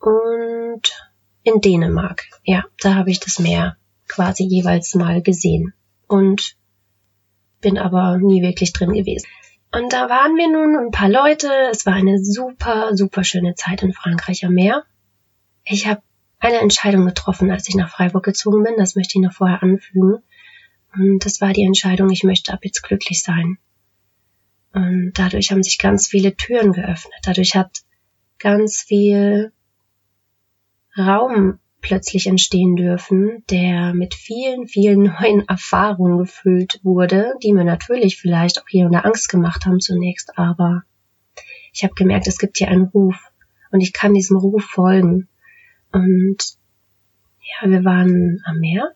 und 0.00 0.82
in 1.42 1.60
Dänemark. 1.60 2.24
Ja, 2.44 2.64
da 2.80 2.94
habe 2.94 3.10
ich 3.10 3.20
das 3.20 3.38
Meer 3.38 3.76
quasi 4.08 4.44
jeweils 4.44 4.94
mal 4.94 5.22
gesehen 5.22 5.72
und 6.08 6.56
bin 7.60 7.78
aber 7.78 8.18
nie 8.18 8.42
wirklich 8.42 8.72
drin 8.72 8.92
gewesen. 8.92 9.28
Und 9.74 9.92
da 9.92 10.08
waren 10.10 10.36
wir 10.36 10.50
nun 10.50 10.76
ein 10.76 10.90
paar 10.90 11.08
Leute. 11.08 11.50
Es 11.70 11.86
war 11.86 11.94
eine 11.94 12.22
super, 12.22 12.96
super 12.96 13.24
schöne 13.24 13.54
Zeit 13.54 13.82
in 13.82 13.92
Frankreich 13.92 14.44
am 14.44 14.52
Meer. 14.52 14.84
Ich 15.64 15.86
habe 15.86 16.02
eine 16.42 16.58
Entscheidung 16.58 17.06
getroffen, 17.06 17.50
als 17.50 17.68
ich 17.68 17.74
nach 17.74 17.90
Freiburg 17.90 18.24
gezogen 18.24 18.62
bin. 18.64 18.74
Das 18.76 18.96
möchte 18.96 19.18
ich 19.18 19.24
noch 19.24 19.32
vorher 19.32 19.62
anfügen. 19.62 20.22
Und 20.94 21.24
das 21.24 21.40
war 21.40 21.52
die 21.52 21.64
Entscheidung, 21.64 22.10
ich 22.10 22.24
möchte 22.24 22.52
ab 22.52 22.60
jetzt 22.62 22.82
glücklich 22.82 23.22
sein. 23.22 23.58
Und 24.74 25.12
dadurch 25.14 25.50
haben 25.50 25.62
sich 25.62 25.78
ganz 25.78 26.08
viele 26.08 26.36
Türen 26.36 26.72
geöffnet. 26.72 27.14
Dadurch 27.22 27.54
hat 27.54 27.82
ganz 28.38 28.80
viel 28.80 29.52
Raum 30.96 31.58
plötzlich 31.80 32.26
entstehen 32.26 32.76
dürfen, 32.76 33.44
der 33.50 33.94
mit 33.94 34.14
vielen, 34.14 34.66
vielen 34.66 35.02
neuen 35.20 35.46
Erfahrungen 35.48 36.18
gefüllt 36.18 36.80
wurde, 36.82 37.34
die 37.42 37.52
mir 37.52 37.64
natürlich 37.64 38.18
vielleicht 38.18 38.60
auch 38.60 38.68
hier 38.68 38.86
unter 38.86 39.04
Angst 39.04 39.28
gemacht 39.28 39.66
haben 39.66 39.80
zunächst, 39.80 40.38
aber 40.38 40.82
ich 41.72 41.84
habe 41.84 41.94
gemerkt, 41.94 42.26
es 42.26 42.38
gibt 42.38 42.58
hier 42.58 42.68
einen 42.68 42.84
Ruf 42.84 43.16
und 43.70 43.80
ich 43.80 43.92
kann 43.92 44.14
diesem 44.14 44.36
Ruf 44.36 44.64
folgen. 44.64 45.28
Und 45.92 46.38
ja, 47.40 47.70
wir 47.70 47.84
waren 47.84 48.42
am 48.44 48.58
Meer. 48.58 48.92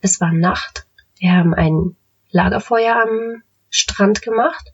Es 0.00 0.20
war 0.20 0.32
Nacht. 0.32 0.86
Wir 1.18 1.32
haben 1.32 1.54
ein 1.54 1.96
Lagerfeuer 2.30 2.96
am 2.96 3.42
Strand 3.70 4.22
gemacht. 4.22 4.72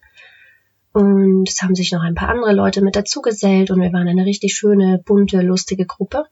Und 0.92 1.48
es 1.48 1.60
haben 1.62 1.74
sich 1.74 1.90
noch 1.90 2.02
ein 2.02 2.14
paar 2.14 2.28
andere 2.28 2.52
Leute 2.52 2.80
mit 2.80 2.94
dazugesellt 2.94 3.70
und 3.70 3.80
wir 3.80 3.92
waren 3.92 4.06
eine 4.06 4.24
richtig 4.24 4.54
schöne, 4.54 5.02
bunte, 5.04 5.40
lustige 5.40 5.86
Gruppe. 5.86 6.26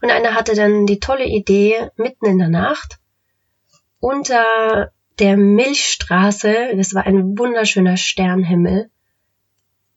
Und 0.00 0.10
einer 0.10 0.34
hatte 0.34 0.54
dann 0.54 0.86
die 0.86 0.98
tolle 0.98 1.26
Idee, 1.26 1.90
mitten 1.96 2.26
in 2.26 2.38
der 2.38 2.48
Nacht, 2.48 2.98
unter 4.00 4.92
der 5.18 5.36
Milchstraße, 5.36 6.72
das 6.76 6.94
war 6.94 7.04
ein 7.04 7.38
wunderschöner 7.38 7.96
Sternhimmel, 7.96 8.90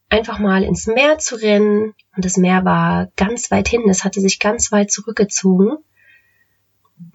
einfach 0.09 0.39
mal 0.39 0.63
ins 0.63 0.87
Meer 0.87 1.17
zu 1.19 1.35
rennen. 1.35 1.93
Und 2.15 2.25
das 2.25 2.37
Meer 2.37 2.65
war 2.65 3.09
ganz 3.15 3.51
weit 3.51 3.67
hin, 3.67 3.83
es 3.89 4.03
hatte 4.03 4.21
sich 4.21 4.39
ganz 4.39 4.71
weit 4.71 4.91
zurückgezogen. 4.91 5.77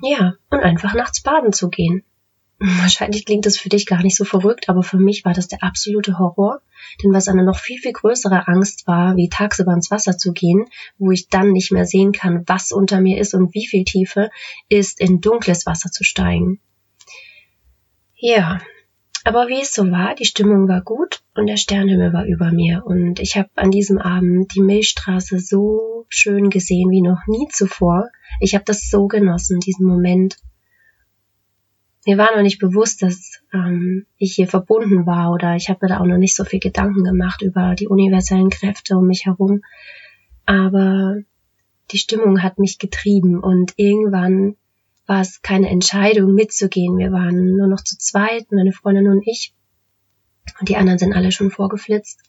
Ja, 0.03 0.35
und 0.51 0.61
einfach 0.61 0.95
nachts 0.95 1.23
baden 1.23 1.53
zu 1.53 1.69
gehen. 1.69 2.05
Wahrscheinlich 2.59 3.27
klingt 3.27 3.47
das 3.47 3.59
für 3.59 3.69
dich 3.69 3.87
gar 3.87 4.03
nicht 4.03 4.17
so 4.17 4.25
verrückt, 4.25 4.69
aber 4.69 4.83
für 4.83 4.97
mich 4.97 5.25
war 5.25 5.35
das 5.35 5.49
der 5.49 5.63
absolute 5.63 6.19
Horror. 6.19 6.63
Denn 7.03 7.13
was 7.13 7.29
eine 7.29 7.45
noch 7.45 7.59
viel, 7.59 7.79
viel 7.79 7.93
größere 7.93 8.47
Angst 8.47 8.87
war, 8.87 9.17
wie 9.17 9.29
tagsüber 9.29 9.73
ins 9.73 9.91
Wasser 9.91 10.17
zu 10.17 10.33
gehen, 10.33 10.67
wo 10.99 11.11
ich 11.11 11.29
dann 11.29 11.53
nicht 11.53 11.73
mehr 11.73 11.87
sehen 11.87 12.13
kann, 12.13 12.45
was 12.47 12.73
unter 12.73 13.01
mir 13.01 13.19
ist 13.19 13.35
und 13.35 13.55
wie 13.55 13.67
viel 13.67 13.85
Tiefe, 13.85 14.31
ist 14.69 15.01
in 15.01 15.21
dunkles 15.21 15.67
Wasser 15.67 15.91
zu 15.91 16.05
steigen. 16.05 16.61
Ja, 18.15 18.61
aber 19.25 19.49
wie 19.49 19.63
es 19.63 19.73
so 19.73 19.91
war, 19.91 20.15
die 20.15 20.27
Stimmung 20.27 20.69
war 20.69 20.83
gut 20.83 21.23
und 21.35 21.47
der 21.47 21.57
Sternhimmel 21.57 22.13
war 22.13 22.27
über 22.27 22.53
mir. 22.53 22.85
Und 22.85 23.21
ich 23.21 23.37
habe 23.39 23.49
an 23.57 23.71
diesem 23.71 23.99
Abend 23.99 24.55
die 24.55 24.61
Milchstraße 24.61 25.39
so 25.39 26.05
schön 26.11 26.51
gesehen 26.51 26.91
wie 26.91 27.01
noch 27.01 27.27
nie 27.27 27.49
zuvor. 27.51 28.11
Ich 28.41 28.55
habe 28.55 28.65
das 28.67 28.91
so 28.91 29.09
genossen, 29.09 29.61
diesen 29.61 29.87
Moment. 29.87 30.37
Mir 32.07 32.19
war 32.19 32.37
noch 32.37 32.43
nicht 32.43 32.59
bewusst, 32.59 33.01
dass 33.01 33.41
ähm, 33.55 34.05
ich 34.19 34.35
hier 34.35 34.47
verbunden 34.47 35.07
war 35.07 35.33
oder 35.33 35.57
ich 35.57 35.71
habe 35.71 35.79
mir 35.83 35.89
da 35.89 36.01
auch 36.01 36.07
noch 36.07 36.19
nicht 36.19 36.37
so 36.37 36.45
viel 36.45 36.61
Gedanken 36.61 37.03
gemacht 37.03 37.41
über 37.41 37.75
die 37.75 37.89
universellen 37.89 38.51
Kräfte 38.51 38.99
um 38.99 39.07
mich 39.07 39.25
herum. 39.25 39.63
Aber 40.45 41.17
die 41.93 41.99
Stimmung 41.99 42.43
hat 42.43 42.59
mich 42.59 42.79
getrieben 42.79 43.41
und 43.41 43.73
irgendwann 43.77 44.57
war 45.07 45.21
es 45.21 45.43
keine 45.43 45.69
Entscheidung 45.69 46.35
mitzugehen. 46.35 46.97
Wir 46.99 47.13
waren 47.13 47.57
nur 47.57 47.67
noch 47.67 47.83
zu 47.83 47.99
zweit, 47.99 48.51
meine 48.51 48.73
Freundin 48.73 49.09
und 49.09 49.27
ich. 49.27 49.53
Und 50.61 50.69
die 50.69 50.77
anderen 50.77 50.99
sind 50.99 51.15
alle 51.15 51.33
schon 51.33 51.51
vorgeflitzt, 51.51 52.21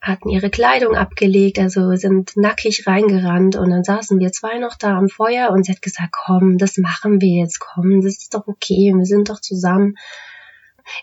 hatten 0.00 0.28
ihre 0.28 0.50
Kleidung 0.50 0.94
abgelegt, 0.94 1.58
also 1.58 1.94
sind 1.96 2.36
nackig 2.36 2.86
reingerannt 2.86 3.56
und 3.56 3.70
dann 3.70 3.84
saßen 3.84 4.18
wir 4.18 4.32
zwei 4.32 4.58
noch 4.58 4.76
da 4.76 4.96
am 4.96 5.08
Feuer 5.08 5.50
und 5.50 5.64
sie 5.64 5.72
hat 5.72 5.82
gesagt, 5.82 6.12
komm, 6.12 6.58
das 6.58 6.76
machen 6.76 7.20
wir 7.20 7.40
jetzt, 7.40 7.60
komm, 7.60 8.02
das 8.02 8.18
ist 8.18 8.34
doch 8.34 8.46
okay, 8.46 8.92
wir 8.94 9.04
sind 9.04 9.30
doch 9.30 9.40
zusammen. 9.40 9.94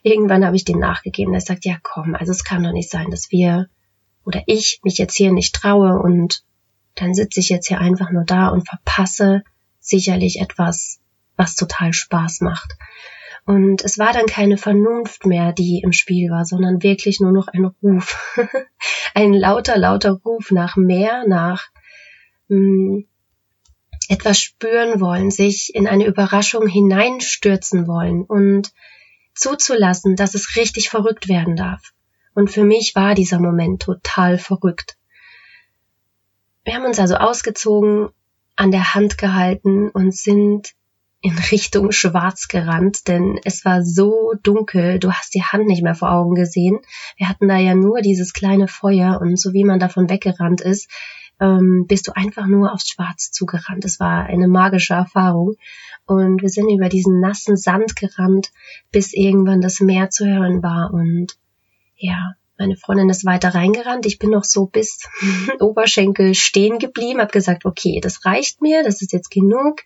Irgendwann 0.03 0.45
habe 0.45 0.55
ich 0.55 0.63
dem 0.63 0.79
nachgegeben, 0.79 1.33
er 1.33 1.41
sagt, 1.41 1.65
ja 1.65 1.77
komm, 1.81 2.15
also 2.15 2.31
es 2.31 2.43
kann 2.43 2.63
doch 2.63 2.71
nicht 2.71 2.89
sein, 2.89 3.09
dass 3.09 3.31
wir 3.31 3.67
oder 4.25 4.41
ich 4.45 4.79
mich 4.83 4.97
jetzt 4.97 5.15
hier 5.15 5.33
nicht 5.33 5.55
traue 5.55 5.99
und 5.99 6.43
dann 6.95 7.13
sitze 7.13 7.39
ich 7.39 7.49
jetzt 7.49 7.67
hier 7.67 7.79
einfach 7.79 8.11
nur 8.11 8.23
da 8.23 8.49
und 8.49 8.67
verpasse 8.67 9.43
sicherlich 9.83 10.39
etwas, 10.39 10.99
was 11.35 11.55
total 11.55 11.93
Spaß 11.93 12.41
macht. 12.41 12.75
Und 13.45 13.83
es 13.83 13.99
war 13.99 14.13
dann 14.13 14.25
keine 14.25 14.57
Vernunft 14.57 15.25
mehr, 15.25 15.51
die 15.51 15.81
im 15.83 15.91
Spiel 15.91 16.31
war, 16.31 16.45
sondern 16.45 16.81
wirklich 16.81 17.19
nur 17.19 17.33
noch 17.33 17.49
ein 17.49 17.65
Ruf. 17.65 18.35
ein 19.13 19.33
lauter, 19.33 19.77
lauter 19.77 20.11
Ruf 20.23 20.51
nach 20.51 20.77
mehr, 20.77 21.25
nach 21.27 21.67
mh, 22.47 22.57
hm, 22.57 23.07
etwas 24.09 24.39
spüren 24.39 24.99
wollen, 25.01 25.31
sich 25.31 25.73
in 25.73 25.87
eine 25.87 26.05
Überraschung 26.05 26.67
hineinstürzen 26.67 27.87
wollen 27.87 28.23
und 28.23 28.71
zuzulassen, 29.35 30.15
dass 30.15 30.35
es 30.35 30.55
richtig 30.55 30.89
verrückt 30.89 31.27
werden 31.27 31.55
darf. 31.55 31.93
Und 32.33 32.49
für 32.51 32.63
mich 32.63 32.95
war 32.95 33.15
dieser 33.15 33.39
Moment 33.39 33.81
total 33.81 34.37
verrückt. 34.37 34.97
Wir 36.63 36.75
haben 36.75 36.85
uns 36.85 36.99
also 36.99 37.15
ausgezogen, 37.15 38.09
an 38.55 38.71
der 38.71 38.93
Hand 38.93 39.17
gehalten 39.17 39.89
und 39.89 40.15
sind 40.15 40.73
in 41.21 41.37
Richtung 41.51 41.91
Schwarz 41.93 42.49
gerannt, 42.49 43.07
denn 43.07 43.39
es 43.45 43.63
war 43.63 43.83
so 43.83 44.33
dunkel, 44.43 44.99
du 44.99 45.11
hast 45.13 45.33
die 45.33 45.43
Hand 45.43 45.67
nicht 45.67 45.81
mehr 45.81 45.95
vor 45.95 46.11
Augen 46.11 46.35
gesehen. 46.35 46.79
Wir 47.15 47.29
hatten 47.29 47.47
da 47.47 47.57
ja 47.57 47.75
nur 47.75 48.01
dieses 48.01 48.33
kleine 48.33 48.67
Feuer 48.67 49.21
und 49.21 49.39
so 49.39 49.53
wie 49.53 49.63
man 49.63 49.79
davon 49.79 50.09
weggerannt 50.09 50.59
ist, 50.59 50.89
ähm, 51.39 51.85
bist 51.87 52.07
du 52.07 52.11
einfach 52.15 52.45
nur 52.47 52.73
aufs 52.73 52.89
Schwarz 52.89 53.31
zugerannt. 53.31 53.85
Es 53.85 53.99
war 53.99 54.25
eine 54.25 54.47
magische 54.47 54.93
Erfahrung. 54.93 55.55
Und 56.05 56.41
wir 56.41 56.49
sind 56.49 56.69
über 56.69 56.89
diesen 56.89 57.21
nassen 57.21 57.55
Sand 57.55 57.95
gerannt, 57.95 58.51
bis 58.91 59.13
irgendwann 59.13 59.61
das 59.61 59.79
Meer 59.79 60.09
zu 60.09 60.25
hören 60.25 60.61
war. 60.61 60.93
Und 60.93 61.37
ja, 61.95 62.33
meine 62.57 62.77
Freundin 62.77 63.09
ist 63.09 63.25
weiter 63.25 63.55
reingerannt. 63.55 64.05
Ich 64.05 64.19
bin 64.19 64.29
noch 64.29 64.43
so 64.43 64.65
bis 64.67 64.99
Oberschenkel 65.59 66.35
stehen 66.35 66.79
geblieben, 66.79 67.19
habe 67.19 67.31
gesagt, 67.31 67.65
okay, 67.65 67.99
das 68.01 68.25
reicht 68.25 68.61
mir, 68.61 68.83
das 68.83 69.01
ist 69.01 69.13
jetzt 69.13 69.31
genug. 69.31 69.81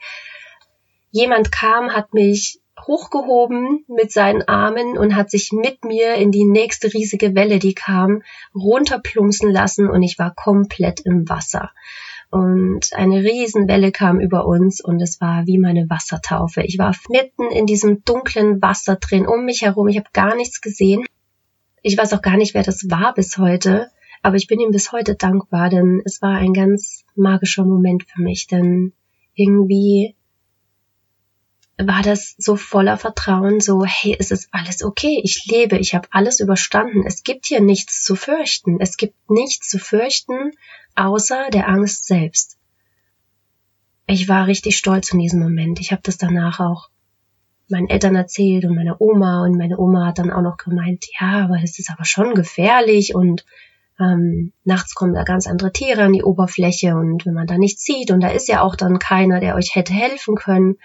Jemand 1.11 1.51
kam, 1.51 1.91
hat 1.91 2.13
mich 2.13 2.59
hochgehoben 2.85 3.85
mit 3.87 4.11
seinen 4.11 4.47
Armen 4.47 4.97
und 4.97 5.15
hat 5.15 5.31
sich 5.31 5.51
mit 5.51 5.83
mir 5.83 6.15
in 6.15 6.31
die 6.31 6.45
nächste 6.45 6.93
riesige 6.93 7.35
Welle, 7.35 7.59
die 7.59 7.73
kam, 7.73 8.21
runterplumpsen 8.53 9.51
lassen 9.51 9.89
und 9.89 10.03
ich 10.03 10.19
war 10.19 10.33
komplett 10.35 10.99
im 10.99 11.27
Wasser. 11.27 11.71
Und 12.29 12.93
eine 12.93 13.23
Riesenwelle 13.23 13.91
kam 13.91 14.19
über 14.19 14.45
uns 14.45 14.81
und 14.83 15.01
es 15.01 15.21
war 15.21 15.47
wie 15.47 15.57
meine 15.57 15.89
Wassertaufe. 15.89 16.61
Ich 16.61 16.77
war 16.77 16.93
mitten 17.09 17.49
in 17.51 17.65
diesem 17.65 18.03
dunklen 18.03 18.61
Wasser 18.61 18.97
drin, 18.97 19.25
um 19.25 19.45
mich 19.45 19.61
herum. 19.61 19.87
Ich 19.87 19.97
habe 19.97 20.09
gar 20.11 20.35
nichts 20.35 20.61
gesehen. 20.61 21.05
Ich 21.87 21.97
weiß 21.97 22.11
auch 22.11 22.21
gar 22.21 22.35
nicht, 22.35 22.53
wer 22.53 22.63
das 22.63 22.89
war 22.89 23.13
bis 23.13 23.37
heute, 23.37 23.89
aber 24.21 24.35
ich 24.35 24.47
bin 24.47 24.59
ihm 24.59 24.71
bis 24.71 24.91
heute 24.91 25.15
dankbar, 25.15 25.69
denn 25.69 26.01
es 26.03 26.21
war 26.21 26.35
ein 26.35 26.51
ganz 26.51 27.05
magischer 27.15 27.63
Moment 27.63 28.03
für 28.03 28.21
mich, 28.21 28.45
denn 28.45 28.91
irgendwie 29.35 30.13
war 31.77 32.01
das 32.01 32.35
so 32.37 32.57
voller 32.57 32.97
Vertrauen, 32.97 33.61
so, 33.61 33.85
hey, 33.85 34.17
es 34.19 34.31
ist 34.31 34.49
alles 34.51 34.83
okay, 34.83 35.21
ich 35.23 35.45
lebe, 35.49 35.77
ich 35.77 35.95
habe 35.95 36.09
alles 36.11 36.41
überstanden, 36.41 37.05
es 37.07 37.23
gibt 37.23 37.45
hier 37.45 37.61
nichts 37.61 38.03
zu 38.03 38.17
fürchten, 38.17 38.81
es 38.81 38.97
gibt 38.97 39.15
nichts 39.29 39.69
zu 39.69 39.79
fürchten, 39.79 40.51
außer 40.95 41.49
der 41.51 41.69
Angst 41.69 42.05
selbst. 42.05 42.57
Ich 44.07 44.27
war 44.27 44.47
richtig 44.47 44.75
stolz 44.75 45.13
in 45.13 45.19
diesem 45.19 45.39
Moment. 45.39 45.79
Ich 45.79 45.93
habe 45.93 46.01
das 46.03 46.17
danach 46.17 46.59
auch 46.59 46.89
meinen 47.69 47.89
Eltern 47.89 48.15
erzählt 48.15 48.65
und 48.65 48.75
meiner 48.75 49.01
Oma 49.01 49.43
und 49.43 49.57
meine 49.57 49.77
Oma 49.77 50.07
hat 50.07 50.19
dann 50.19 50.31
auch 50.31 50.41
noch 50.41 50.57
gemeint, 50.57 51.05
ja, 51.19 51.45
aber 51.45 51.57
es 51.63 51.79
ist 51.79 51.91
aber 51.91 52.05
schon 52.05 52.33
gefährlich 52.33 53.13
und 53.15 53.45
ähm, 53.99 54.53
nachts 54.63 54.93
kommen 54.95 55.13
da 55.13 55.23
ganz 55.23 55.47
andere 55.47 55.71
Tiere 55.71 56.03
an 56.03 56.13
die 56.13 56.23
Oberfläche 56.23 56.95
und 56.95 57.25
wenn 57.25 57.33
man 57.33 57.47
da 57.47 57.57
nichts 57.57 57.83
sieht 57.83 58.11
und 58.11 58.21
da 58.21 58.29
ist 58.29 58.47
ja 58.47 58.61
auch 58.61 58.75
dann 58.75 58.99
keiner, 58.99 59.39
der 59.39 59.55
euch 59.55 59.73
hätte 59.73 59.93
helfen 59.93 60.35
können. 60.35 60.77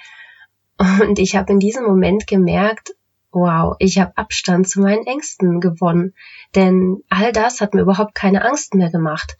Und 0.78 1.18
ich 1.18 1.36
habe 1.36 1.52
in 1.52 1.58
diesem 1.58 1.84
Moment 1.84 2.26
gemerkt, 2.26 2.94
wow, 3.30 3.76
ich 3.78 3.98
habe 3.98 4.16
Abstand 4.16 4.68
zu 4.68 4.80
meinen 4.80 5.06
Ängsten 5.06 5.60
gewonnen, 5.60 6.14
denn 6.54 7.02
all 7.08 7.32
das 7.32 7.60
hat 7.60 7.74
mir 7.74 7.82
überhaupt 7.82 8.14
keine 8.14 8.44
Angst 8.44 8.74
mehr 8.74 8.90
gemacht. 8.90 9.36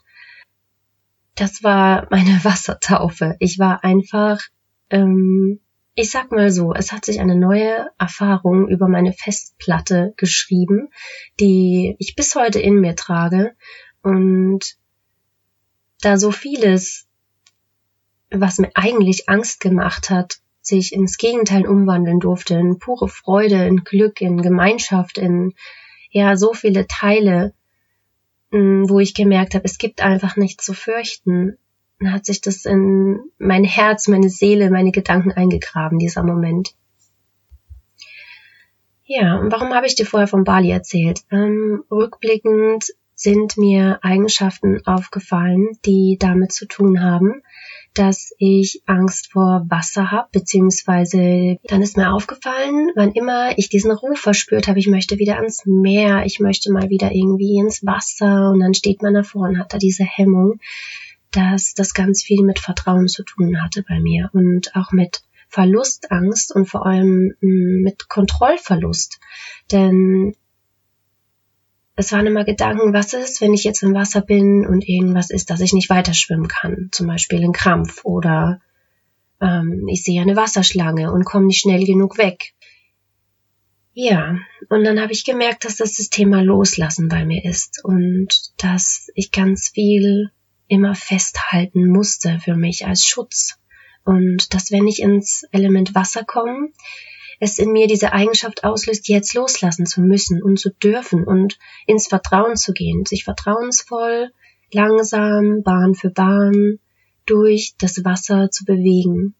Das 1.34 1.62
war 1.62 2.06
meine 2.10 2.38
Wassertaufe. 2.44 3.36
Ich 3.38 3.58
war 3.58 3.82
einfach 3.84 4.40
ähm, 4.90 5.60
ich 5.94 6.10
sag 6.10 6.32
mal 6.32 6.50
so, 6.50 6.72
es 6.74 6.90
hat 6.90 7.04
sich 7.04 7.20
eine 7.20 7.36
neue 7.36 7.90
Erfahrung 7.98 8.68
über 8.68 8.88
meine 8.88 9.12
Festplatte 9.12 10.14
geschrieben, 10.16 10.88
die 11.38 11.96
ich 11.98 12.14
bis 12.16 12.34
heute 12.34 12.60
in 12.60 12.80
mir 12.80 12.96
trage. 12.96 13.54
Und 14.02 14.76
da 16.00 16.16
so 16.16 16.30
vieles, 16.32 17.06
was 18.30 18.58
mir 18.58 18.70
eigentlich 18.74 19.28
Angst 19.28 19.60
gemacht 19.60 20.08
hat, 20.08 20.38
sich 20.62 20.92
ins 20.92 21.18
Gegenteil 21.18 21.66
umwandeln 21.66 22.20
durfte, 22.20 22.54
in 22.54 22.78
pure 22.78 23.08
Freude, 23.08 23.66
in 23.66 23.84
Glück, 23.84 24.20
in 24.20 24.40
Gemeinschaft, 24.40 25.18
in 25.18 25.54
ja 26.10 26.36
so 26.36 26.54
viele 26.54 26.86
Teile, 26.86 27.52
mm, 28.50 28.88
wo 28.88 28.98
ich 29.00 29.14
gemerkt 29.14 29.54
habe, 29.54 29.64
es 29.64 29.76
gibt 29.76 30.02
einfach 30.02 30.36
nichts 30.36 30.64
zu 30.64 30.72
fürchten 30.72 31.58
hat 32.04 32.24
sich 32.24 32.40
das 32.40 32.64
in 32.64 33.20
mein 33.38 33.64
Herz, 33.64 34.08
meine 34.08 34.28
Seele, 34.28 34.70
meine 34.70 34.92
Gedanken 34.92 35.32
eingegraben, 35.32 35.98
dieser 35.98 36.22
Moment. 36.22 36.74
Ja, 39.04 39.38
und 39.38 39.52
warum 39.52 39.74
habe 39.74 39.86
ich 39.86 39.94
dir 39.94 40.06
vorher 40.06 40.28
von 40.28 40.44
Bali 40.44 40.70
erzählt? 40.70 41.20
Ähm, 41.30 41.84
rückblickend 41.90 42.86
sind 43.14 43.56
mir 43.56 43.98
Eigenschaften 44.02 44.84
aufgefallen, 44.86 45.78
die 45.84 46.16
damit 46.18 46.52
zu 46.52 46.66
tun 46.66 47.02
haben, 47.02 47.42
dass 47.94 48.32
ich 48.38 48.82
Angst 48.86 49.30
vor 49.32 49.66
Wasser 49.68 50.10
habe, 50.10 50.28
beziehungsweise 50.32 51.58
dann 51.64 51.82
ist 51.82 51.96
mir 51.96 52.12
aufgefallen, 52.12 52.90
wann 52.96 53.12
immer 53.12 53.56
ich 53.58 53.68
diesen 53.68 53.92
Ruf 53.92 54.18
verspürt 54.18 54.66
habe, 54.66 54.78
ich 54.78 54.88
möchte 54.88 55.18
wieder 55.18 55.36
ans 55.36 55.66
Meer, 55.66 56.24
ich 56.24 56.40
möchte 56.40 56.72
mal 56.72 56.88
wieder 56.88 57.12
irgendwie 57.12 57.58
ins 57.58 57.84
Wasser 57.84 58.50
und 58.50 58.60
dann 58.60 58.74
steht 58.74 59.02
man 59.02 59.14
davor 59.14 59.48
und 59.48 59.58
hat 59.58 59.72
da 59.72 59.78
diese 59.78 60.04
Hemmung, 60.04 60.58
dass 61.32 61.74
das 61.74 61.94
ganz 61.94 62.22
viel 62.22 62.42
mit 62.42 62.58
Vertrauen 62.58 63.08
zu 63.08 63.24
tun 63.24 63.62
hatte 63.62 63.82
bei 63.82 64.00
mir 64.00 64.30
und 64.32 64.74
auch 64.76 64.92
mit 64.92 65.22
Verlustangst 65.48 66.54
und 66.54 66.66
vor 66.66 66.86
allem 66.86 67.34
mm, 67.40 67.82
mit 67.82 68.08
Kontrollverlust. 68.08 69.20
Denn 69.70 70.34
es 71.94 72.12
waren 72.12 72.26
immer 72.26 72.44
Gedanken, 72.44 72.94
was 72.94 73.12
ist, 73.12 73.40
wenn 73.40 73.52
ich 73.52 73.64
jetzt 73.64 73.82
im 73.82 73.94
Wasser 73.94 74.22
bin 74.22 74.66
und 74.66 74.88
irgendwas 74.88 75.30
ist, 75.30 75.50
dass 75.50 75.60
ich 75.60 75.74
nicht 75.74 75.90
weiter 75.90 76.14
schwimmen 76.14 76.48
kann, 76.48 76.88
zum 76.90 77.06
Beispiel 77.06 77.44
ein 77.44 77.52
Krampf 77.52 78.04
oder 78.04 78.60
ähm, 79.40 79.86
ich 79.88 80.02
sehe 80.02 80.22
eine 80.22 80.36
Wasserschlange 80.36 81.12
und 81.12 81.24
komme 81.24 81.46
nicht 81.46 81.60
schnell 81.60 81.84
genug 81.84 82.16
weg. 82.16 82.54
Ja, 83.94 84.38
und 84.70 84.84
dann 84.84 85.00
habe 85.00 85.12
ich 85.12 85.24
gemerkt, 85.24 85.66
dass 85.66 85.76
das 85.76 85.96
das 85.96 86.08
Thema 86.08 86.40
Loslassen 86.40 87.08
bei 87.08 87.26
mir 87.26 87.44
ist 87.44 87.84
und 87.84 88.52
dass 88.56 89.10
ich 89.14 89.32
ganz 89.32 89.68
viel 89.68 90.30
immer 90.72 90.94
festhalten 90.94 91.86
musste 91.86 92.40
für 92.42 92.56
mich 92.56 92.86
als 92.86 93.04
Schutz. 93.04 93.58
Und 94.04 94.54
dass 94.54 94.72
wenn 94.72 94.88
ich 94.88 95.02
ins 95.02 95.44
Element 95.52 95.94
Wasser 95.94 96.24
komme, 96.24 96.70
es 97.40 97.58
in 97.58 97.72
mir 97.72 97.86
diese 97.86 98.14
Eigenschaft 98.14 98.64
auslöst, 98.64 99.08
jetzt 99.08 99.34
loslassen 99.34 99.84
zu 99.84 100.00
müssen 100.00 100.42
und 100.42 100.58
zu 100.58 100.70
dürfen 100.70 101.24
und 101.24 101.58
ins 101.86 102.06
Vertrauen 102.06 102.56
zu 102.56 102.72
gehen, 102.72 103.04
sich 103.04 103.24
vertrauensvoll, 103.24 104.30
langsam, 104.72 105.62
Bahn 105.62 105.94
für 105.94 106.10
Bahn 106.10 106.78
durch 107.26 107.74
das 107.78 108.02
Wasser 108.02 108.50
zu 108.50 108.64
bewegen. 108.64 109.34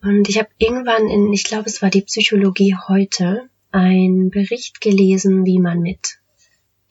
Und 0.00 0.28
ich 0.30 0.38
habe 0.38 0.48
irgendwann 0.56 1.08
in, 1.08 1.32
ich 1.34 1.44
glaube 1.44 1.68
es 1.68 1.82
war 1.82 1.90
die 1.90 2.02
Psychologie 2.02 2.74
heute, 2.88 3.50
ein 3.72 4.30
Bericht 4.30 4.80
gelesen, 4.80 5.44
wie 5.44 5.58
man 5.58 5.80
mit 5.80 6.18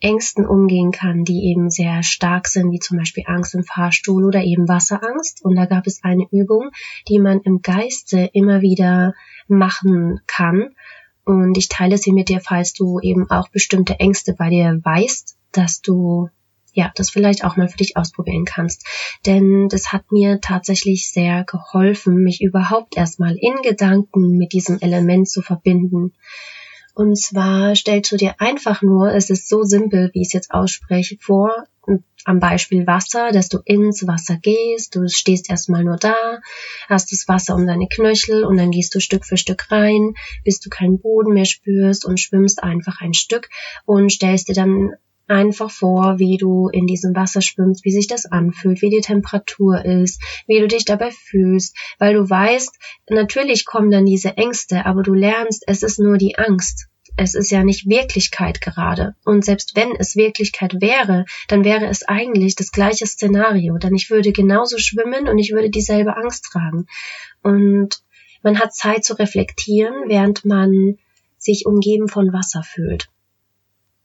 Ängsten 0.04 0.46
umgehen 0.46 0.92
kann, 0.92 1.24
die 1.24 1.46
eben 1.50 1.70
sehr 1.70 2.02
stark 2.02 2.46
sind, 2.46 2.70
wie 2.70 2.78
zum 2.78 2.98
Beispiel 2.98 3.24
Angst 3.26 3.54
im 3.54 3.64
Fahrstuhl 3.64 4.24
oder 4.24 4.42
eben 4.42 4.68
Wasserangst. 4.68 5.42
Und 5.42 5.56
da 5.56 5.64
gab 5.64 5.86
es 5.86 6.04
eine 6.04 6.26
Übung, 6.30 6.70
die 7.08 7.18
man 7.18 7.40
im 7.40 7.62
Geiste 7.62 8.30
immer 8.34 8.60
wieder 8.60 9.14
machen 9.48 10.20
kann. 10.26 10.74
Und 11.24 11.56
ich 11.56 11.68
teile 11.68 11.96
sie 11.96 12.12
mit 12.12 12.28
dir, 12.28 12.40
falls 12.40 12.74
du 12.74 13.00
eben 13.00 13.30
auch 13.30 13.48
bestimmte 13.48 13.98
Ängste 13.98 14.34
bei 14.34 14.50
dir 14.50 14.78
weißt, 14.84 15.38
dass 15.52 15.80
du 15.80 16.28
ja, 16.74 16.90
das 16.96 17.08
vielleicht 17.08 17.44
auch 17.44 17.56
mal 17.56 17.68
für 17.68 17.78
dich 17.78 17.96
ausprobieren 17.96 18.44
kannst. 18.44 18.84
Denn 19.26 19.68
das 19.68 19.92
hat 19.92 20.10
mir 20.10 20.40
tatsächlich 20.40 21.10
sehr 21.10 21.44
geholfen, 21.44 22.16
mich 22.16 22.42
überhaupt 22.42 22.96
erstmal 22.96 23.36
in 23.36 23.54
Gedanken 23.62 24.36
mit 24.36 24.52
diesem 24.52 24.80
Element 24.80 25.28
zu 25.28 25.40
verbinden. 25.40 26.12
Und 26.94 27.18
zwar 27.18 27.74
stellst 27.74 28.12
du 28.12 28.16
dir 28.16 28.36
einfach 28.38 28.82
nur, 28.82 29.12
es 29.12 29.28
ist 29.30 29.48
so 29.48 29.64
simpel, 29.64 30.10
wie 30.12 30.22
ich 30.22 30.28
es 30.28 30.32
jetzt 30.32 30.50
ausspreche, 30.52 31.16
vor, 31.20 31.66
am 32.24 32.40
Beispiel 32.40 32.86
Wasser, 32.86 33.30
dass 33.32 33.48
du 33.48 33.58
ins 33.64 34.06
Wasser 34.06 34.36
gehst, 34.36 34.94
du 34.94 35.06
stehst 35.08 35.50
erstmal 35.50 35.84
nur 35.84 35.96
da, 35.96 36.40
hast 36.88 37.12
das 37.12 37.28
Wasser 37.28 37.54
um 37.54 37.66
deine 37.66 37.86
Knöchel 37.88 38.44
und 38.44 38.56
dann 38.56 38.70
gehst 38.70 38.94
du 38.94 39.00
Stück 39.00 39.26
für 39.26 39.36
Stück 39.36 39.70
rein, 39.70 40.14
bis 40.42 40.60
du 40.60 40.70
keinen 40.70 41.00
Boden 41.00 41.34
mehr 41.34 41.44
spürst 41.44 42.04
und 42.04 42.20
schwimmst 42.20 42.62
einfach 42.62 43.00
ein 43.00 43.14
Stück 43.14 43.50
und 43.84 44.10
stellst 44.10 44.48
dir 44.48 44.54
dann 44.54 44.92
einfach 45.26 45.70
vor, 45.70 46.18
wie 46.18 46.36
du 46.36 46.68
in 46.68 46.86
diesem 46.86 47.14
Wasser 47.14 47.40
schwimmst, 47.40 47.84
wie 47.84 47.92
sich 47.92 48.06
das 48.06 48.26
anfühlt, 48.26 48.82
wie 48.82 48.90
die 48.90 49.00
Temperatur 49.00 49.84
ist, 49.84 50.22
wie 50.46 50.60
du 50.60 50.68
dich 50.68 50.84
dabei 50.84 51.10
fühlst, 51.10 51.76
weil 51.98 52.14
du 52.14 52.28
weißt, 52.28 52.78
natürlich 53.08 53.64
kommen 53.64 53.90
dann 53.90 54.04
diese 54.04 54.36
Ängste, 54.36 54.86
aber 54.86 55.02
du 55.02 55.14
lernst, 55.14 55.64
es 55.66 55.82
ist 55.82 55.98
nur 55.98 56.18
die 56.18 56.36
Angst. 56.36 56.88
Es 57.16 57.34
ist 57.34 57.50
ja 57.50 57.62
nicht 57.62 57.88
Wirklichkeit 57.88 58.60
gerade. 58.60 59.14
Und 59.24 59.44
selbst 59.44 59.76
wenn 59.76 59.94
es 59.96 60.16
Wirklichkeit 60.16 60.80
wäre, 60.80 61.26
dann 61.46 61.64
wäre 61.64 61.86
es 61.86 62.02
eigentlich 62.02 62.56
das 62.56 62.72
gleiche 62.72 63.06
Szenario. 63.06 63.78
Denn 63.78 63.94
ich 63.94 64.10
würde 64.10 64.32
genauso 64.32 64.78
schwimmen 64.78 65.28
und 65.28 65.38
ich 65.38 65.52
würde 65.52 65.70
dieselbe 65.70 66.16
Angst 66.16 66.46
tragen. 66.50 66.86
Und 67.40 68.02
man 68.42 68.58
hat 68.58 68.74
Zeit 68.74 69.04
zu 69.04 69.16
reflektieren, 69.16 69.94
während 70.08 70.44
man 70.44 70.98
sich 71.38 71.66
umgeben 71.66 72.08
von 72.08 72.32
Wasser 72.32 72.64
fühlt. 72.64 73.08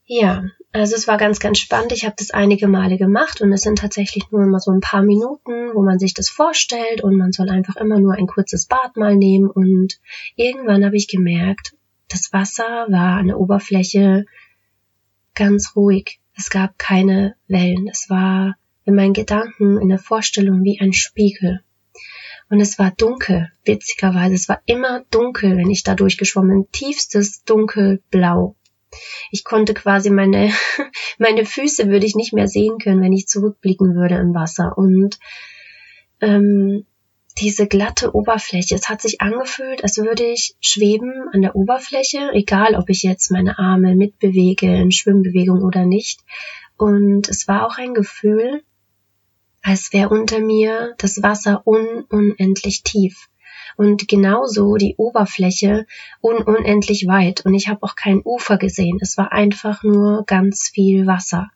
Ja, 0.06 0.44
also 0.72 0.94
es 0.94 1.08
war 1.08 1.16
ganz, 1.16 1.40
ganz 1.40 1.58
spannend. 1.58 1.92
Ich 1.92 2.04
habe 2.04 2.14
das 2.16 2.30
einige 2.30 2.68
Male 2.68 2.96
gemacht 2.96 3.40
und 3.40 3.52
es 3.52 3.62
sind 3.62 3.78
tatsächlich 3.78 4.30
nur 4.30 4.42
immer 4.42 4.60
so 4.60 4.70
ein 4.70 4.80
paar 4.80 5.02
Minuten, 5.02 5.74
wo 5.74 5.82
man 5.82 5.98
sich 5.98 6.14
das 6.14 6.28
vorstellt 6.28 7.02
und 7.02 7.16
man 7.16 7.32
soll 7.32 7.50
einfach 7.50 7.76
immer 7.76 7.98
nur 7.98 8.14
ein 8.14 8.26
kurzes 8.26 8.66
Bad 8.66 8.96
mal 8.96 9.16
nehmen 9.16 9.50
und 9.50 9.98
irgendwann 10.36 10.84
habe 10.84 10.96
ich 10.96 11.08
gemerkt, 11.08 11.74
das 12.08 12.32
Wasser 12.32 12.86
war 12.88 13.18
an 13.18 13.28
der 13.28 13.38
Oberfläche 13.38 14.26
ganz 15.34 15.74
ruhig. 15.74 16.20
Es 16.36 16.50
gab 16.50 16.78
keine 16.78 17.34
Wellen. 17.48 17.88
Es 17.88 18.08
war 18.08 18.56
in 18.84 18.94
meinen 18.94 19.12
Gedanken, 19.12 19.78
in 19.78 19.88
der 19.88 19.98
Vorstellung 19.98 20.62
wie 20.64 20.80
ein 20.80 20.92
Spiegel. 20.92 21.60
Und 22.48 22.60
es 22.60 22.78
war 22.78 22.90
dunkel, 22.90 23.50
witzigerweise. 23.64 24.34
Es 24.34 24.48
war 24.48 24.60
immer 24.66 25.04
dunkel, 25.10 25.56
wenn 25.56 25.70
ich 25.70 25.84
da 25.84 25.94
durchgeschwommen. 25.94 26.70
Tiefstes 26.72 27.44
dunkelblau. 27.44 28.56
Ich 29.30 29.44
konnte 29.44 29.74
quasi 29.74 30.10
meine, 30.10 30.52
meine 31.18 31.44
Füße 31.44 31.88
würde 31.88 32.06
ich 32.06 32.16
nicht 32.16 32.32
mehr 32.32 32.48
sehen 32.48 32.78
können, 32.78 33.02
wenn 33.02 33.12
ich 33.12 33.28
zurückblicken 33.28 33.94
würde 33.94 34.16
im 34.16 34.34
Wasser. 34.34 34.76
Und 34.76 35.18
ähm, 36.20 36.86
diese 37.38 37.66
glatte 37.66 38.14
Oberfläche, 38.14 38.74
es 38.74 38.88
hat 38.88 39.00
sich 39.00 39.20
angefühlt, 39.20 39.82
als 39.82 39.96
würde 39.96 40.24
ich 40.24 40.56
schweben 40.60 41.28
an 41.32 41.42
der 41.42 41.56
Oberfläche, 41.56 42.30
egal 42.32 42.74
ob 42.74 42.90
ich 42.90 43.02
jetzt 43.02 43.30
meine 43.30 43.58
Arme 43.58 43.94
mitbewege 43.94 44.66
in 44.66 44.92
Schwimmbewegung 44.92 45.62
oder 45.62 45.86
nicht. 45.86 46.20
Und 46.76 47.28
es 47.28 47.48
war 47.48 47.66
auch 47.66 47.78
ein 47.78 47.94
Gefühl, 47.94 48.62
als 49.62 49.92
wäre 49.92 50.08
unter 50.08 50.40
mir 50.40 50.94
das 50.98 51.22
Wasser 51.22 51.66
un 51.66 52.04
unendlich 52.08 52.82
tief 52.82 53.29
und 53.80 54.08
genauso 54.08 54.76
die 54.76 54.96
Oberfläche 54.98 55.86
un 56.20 56.42
unendlich 56.42 57.06
weit 57.06 57.46
und 57.46 57.54
ich 57.54 57.68
habe 57.68 57.82
auch 57.82 57.94
kein 57.94 58.20
Ufer 58.22 58.58
gesehen. 58.58 58.98
Es 59.00 59.16
war 59.16 59.32
einfach 59.32 59.82
nur 59.82 60.24
ganz 60.26 60.68
viel 60.68 61.06
Wasser. 61.06 61.48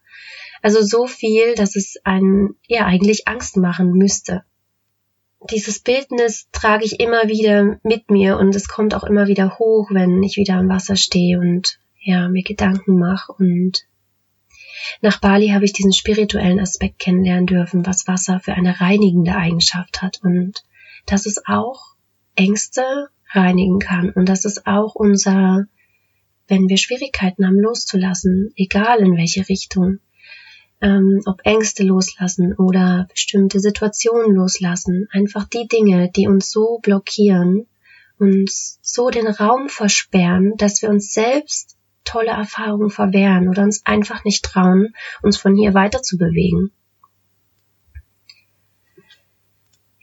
Also 0.62 0.80
so 0.80 1.06
viel, 1.06 1.54
dass 1.54 1.76
es 1.76 1.98
einen 2.02 2.56
ja 2.66 2.86
eigentlich 2.86 3.28
Angst 3.28 3.58
machen 3.58 3.92
müsste. 3.92 4.42
Dieses 5.50 5.80
Bildnis 5.80 6.48
trage 6.50 6.86
ich 6.86 6.98
immer 6.98 7.28
wieder 7.28 7.78
mit 7.82 8.10
mir 8.10 8.38
und 8.38 8.56
es 8.56 8.68
kommt 8.68 8.94
auch 8.94 9.04
immer 9.04 9.26
wieder 9.26 9.58
hoch, 9.58 9.90
wenn 9.90 10.22
ich 10.22 10.38
wieder 10.38 10.54
am 10.54 10.70
Wasser 10.70 10.96
stehe 10.96 11.38
und 11.38 11.78
ja, 12.00 12.30
mir 12.30 12.42
Gedanken 12.42 12.98
mache 12.98 13.34
und 13.34 13.84
nach 15.02 15.20
Bali 15.20 15.48
habe 15.48 15.66
ich 15.66 15.74
diesen 15.74 15.92
spirituellen 15.92 16.58
Aspekt 16.58 17.00
kennenlernen 17.00 17.46
dürfen, 17.46 17.84
was 17.84 18.08
Wasser 18.08 18.40
für 18.40 18.54
eine 18.54 18.80
reinigende 18.80 19.36
Eigenschaft 19.36 20.00
hat 20.00 20.20
und 20.22 20.64
dass 21.04 21.26
es 21.26 21.42
auch 21.46 21.93
Ängste 22.36 23.08
reinigen 23.30 23.78
kann. 23.78 24.10
Und 24.10 24.28
das 24.28 24.44
ist 24.44 24.66
auch 24.66 24.94
unser, 24.94 25.66
wenn 26.48 26.68
wir 26.68 26.76
Schwierigkeiten 26.76 27.46
haben 27.46 27.60
loszulassen, 27.60 28.52
egal 28.56 29.00
in 29.00 29.16
welche 29.16 29.48
Richtung, 29.48 29.98
ähm, 30.80 31.22
ob 31.26 31.40
Ängste 31.44 31.84
loslassen 31.84 32.54
oder 32.54 33.06
bestimmte 33.10 33.60
Situationen 33.60 34.34
loslassen, 34.34 35.08
einfach 35.12 35.48
die 35.48 35.66
Dinge, 35.66 36.10
die 36.10 36.28
uns 36.28 36.50
so 36.50 36.78
blockieren, 36.82 37.66
uns 38.18 38.78
so 38.82 39.10
den 39.10 39.26
Raum 39.26 39.68
versperren, 39.68 40.54
dass 40.56 40.82
wir 40.82 40.90
uns 40.90 41.12
selbst 41.12 41.76
tolle 42.04 42.30
Erfahrungen 42.30 42.90
verwehren 42.90 43.48
oder 43.48 43.62
uns 43.62 43.84
einfach 43.86 44.24
nicht 44.24 44.44
trauen, 44.44 44.94
uns 45.22 45.36
von 45.36 45.56
hier 45.56 45.74
weiter 45.74 46.02
zu 46.02 46.18
bewegen. 46.18 46.70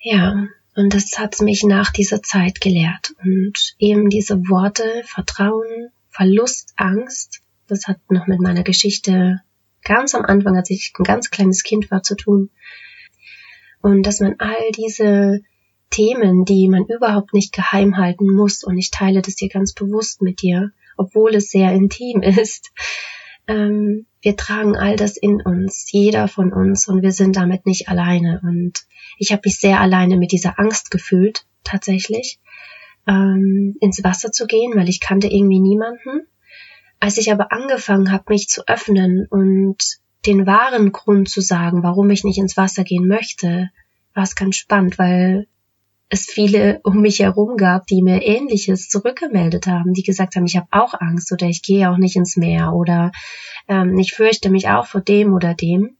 Ja, 0.03 0.47
und 0.75 0.93
das 0.93 1.19
hat 1.19 1.41
mich 1.41 1.63
nach 1.63 1.91
dieser 1.91 2.21
Zeit 2.21 2.61
gelehrt. 2.61 3.13
Und 3.23 3.75
eben 3.77 4.09
diese 4.09 4.37
Worte 4.47 5.03
Vertrauen, 5.05 5.89
Verlust, 6.09 6.73
Angst, 6.77 7.41
das 7.67 7.87
hat 7.87 7.99
noch 8.09 8.27
mit 8.27 8.39
meiner 8.39 8.63
Geschichte 8.63 9.41
ganz 9.83 10.15
am 10.15 10.25
Anfang, 10.25 10.55
als 10.55 10.69
ich 10.69 10.93
ein 10.97 11.03
ganz 11.03 11.29
kleines 11.29 11.63
Kind 11.63 11.91
war, 11.91 12.03
zu 12.03 12.15
tun. 12.15 12.49
Und 13.81 14.03
dass 14.05 14.19
man 14.19 14.35
all 14.39 14.71
diese 14.75 15.41
Themen, 15.89 16.45
die 16.45 16.69
man 16.69 16.85
überhaupt 16.85 17.33
nicht 17.33 17.53
geheim 17.53 17.97
halten 17.97 18.31
muss, 18.31 18.63
und 18.63 18.77
ich 18.77 18.91
teile 18.91 19.21
das 19.21 19.35
hier 19.37 19.49
ganz 19.49 19.73
bewusst 19.73 20.21
mit 20.21 20.41
dir, 20.41 20.71
obwohl 20.97 21.35
es 21.35 21.49
sehr 21.49 21.73
intim 21.73 22.21
ist, 22.21 22.71
ähm, 23.47 24.05
wir 24.21 24.37
tragen 24.37 24.75
all 24.75 24.95
das 24.95 25.17
in 25.17 25.41
uns, 25.41 25.91
jeder 25.91 26.27
von 26.27 26.53
uns, 26.53 26.87
und 26.87 27.01
wir 27.01 27.11
sind 27.11 27.35
damit 27.35 27.65
nicht 27.65 27.89
alleine. 27.89 28.39
Und 28.43 28.85
ich 29.17 29.31
habe 29.31 29.41
mich 29.45 29.59
sehr 29.59 29.79
alleine 29.79 30.17
mit 30.17 30.31
dieser 30.31 30.59
Angst 30.59 30.91
gefühlt, 30.91 31.45
tatsächlich, 31.63 32.39
ähm, 33.07 33.75
ins 33.81 34.03
Wasser 34.03 34.31
zu 34.31 34.45
gehen, 34.45 34.73
weil 34.75 34.89
ich 34.89 34.99
kannte 34.99 35.27
irgendwie 35.27 35.59
niemanden. 35.59 36.27
Als 36.99 37.17
ich 37.17 37.31
aber 37.31 37.51
angefangen 37.51 38.11
habe, 38.11 38.25
mich 38.29 38.47
zu 38.47 38.67
öffnen 38.67 39.25
und 39.29 39.77
den 40.27 40.45
wahren 40.45 40.91
Grund 40.91 41.29
zu 41.29 41.41
sagen, 41.41 41.81
warum 41.81 42.11
ich 42.11 42.23
nicht 42.23 42.37
ins 42.37 42.57
Wasser 42.57 42.83
gehen 42.83 43.07
möchte, 43.07 43.71
war 44.13 44.23
es 44.23 44.35
ganz 44.35 44.55
spannend, 44.55 44.99
weil 44.99 45.47
es 46.11 46.25
viele 46.25 46.81
um 46.83 46.99
mich 46.99 47.19
herum 47.19 47.55
gab, 47.55 47.87
die 47.87 48.01
mir 48.01 48.21
Ähnliches 48.21 48.89
zurückgemeldet 48.89 49.65
haben, 49.65 49.93
die 49.93 50.03
gesagt 50.03 50.35
haben, 50.35 50.45
ich 50.45 50.57
habe 50.57 50.67
auch 50.71 50.93
Angst 50.99 51.31
oder 51.31 51.47
ich 51.47 51.63
gehe 51.63 51.89
auch 51.89 51.97
nicht 51.97 52.17
ins 52.17 52.35
Meer 52.35 52.73
oder 52.73 53.13
ähm, 53.69 53.97
ich 53.97 54.11
fürchte 54.11 54.49
mich 54.49 54.67
auch 54.67 54.85
vor 54.85 54.99
dem 54.99 55.33
oder 55.33 55.53
dem. 55.53 55.95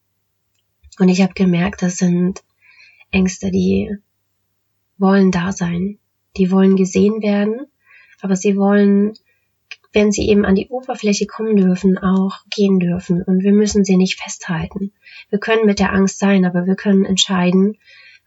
Und 1.00 1.08
ich 1.08 1.21
habe 1.21 1.34
gemerkt, 1.34 1.82
das 1.82 1.95
sind 1.95 2.43
Ängste, 3.10 3.52
die 3.52 3.95
wollen 4.97 5.32
da 5.32 5.54
sein, 5.54 5.97
die 6.36 6.52
wollen 6.52 6.76
gesehen 6.76 7.21
werden, 7.21 7.67
aber 8.21 8.36
sie 8.36 8.58
wollen, 8.58 9.13
wenn 9.93 10.12
sie 10.12 10.28
eben 10.28 10.43
an 10.43 10.56
die 10.56 10.67
Oberfläche 10.67 11.26
kommen 11.26 11.56
dürfen, 11.56 11.97
auch 11.97 12.39
gehen 12.50 12.80
dürfen. 12.80 13.24
Und 13.24 13.43
wir 13.43 13.54
müssen 13.54 13.86
sie 13.86 13.95
nicht 13.95 14.19
festhalten. 14.19 14.91
Wir 15.30 15.39
können 15.39 15.65
mit 15.65 15.80
der 15.80 15.93
Angst 15.93 16.19
sein, 16.19 16.43
aber 16.43 16.65
wir 16.65 16.76
können 16.76 17.06
entscheiden, 17.06 17.78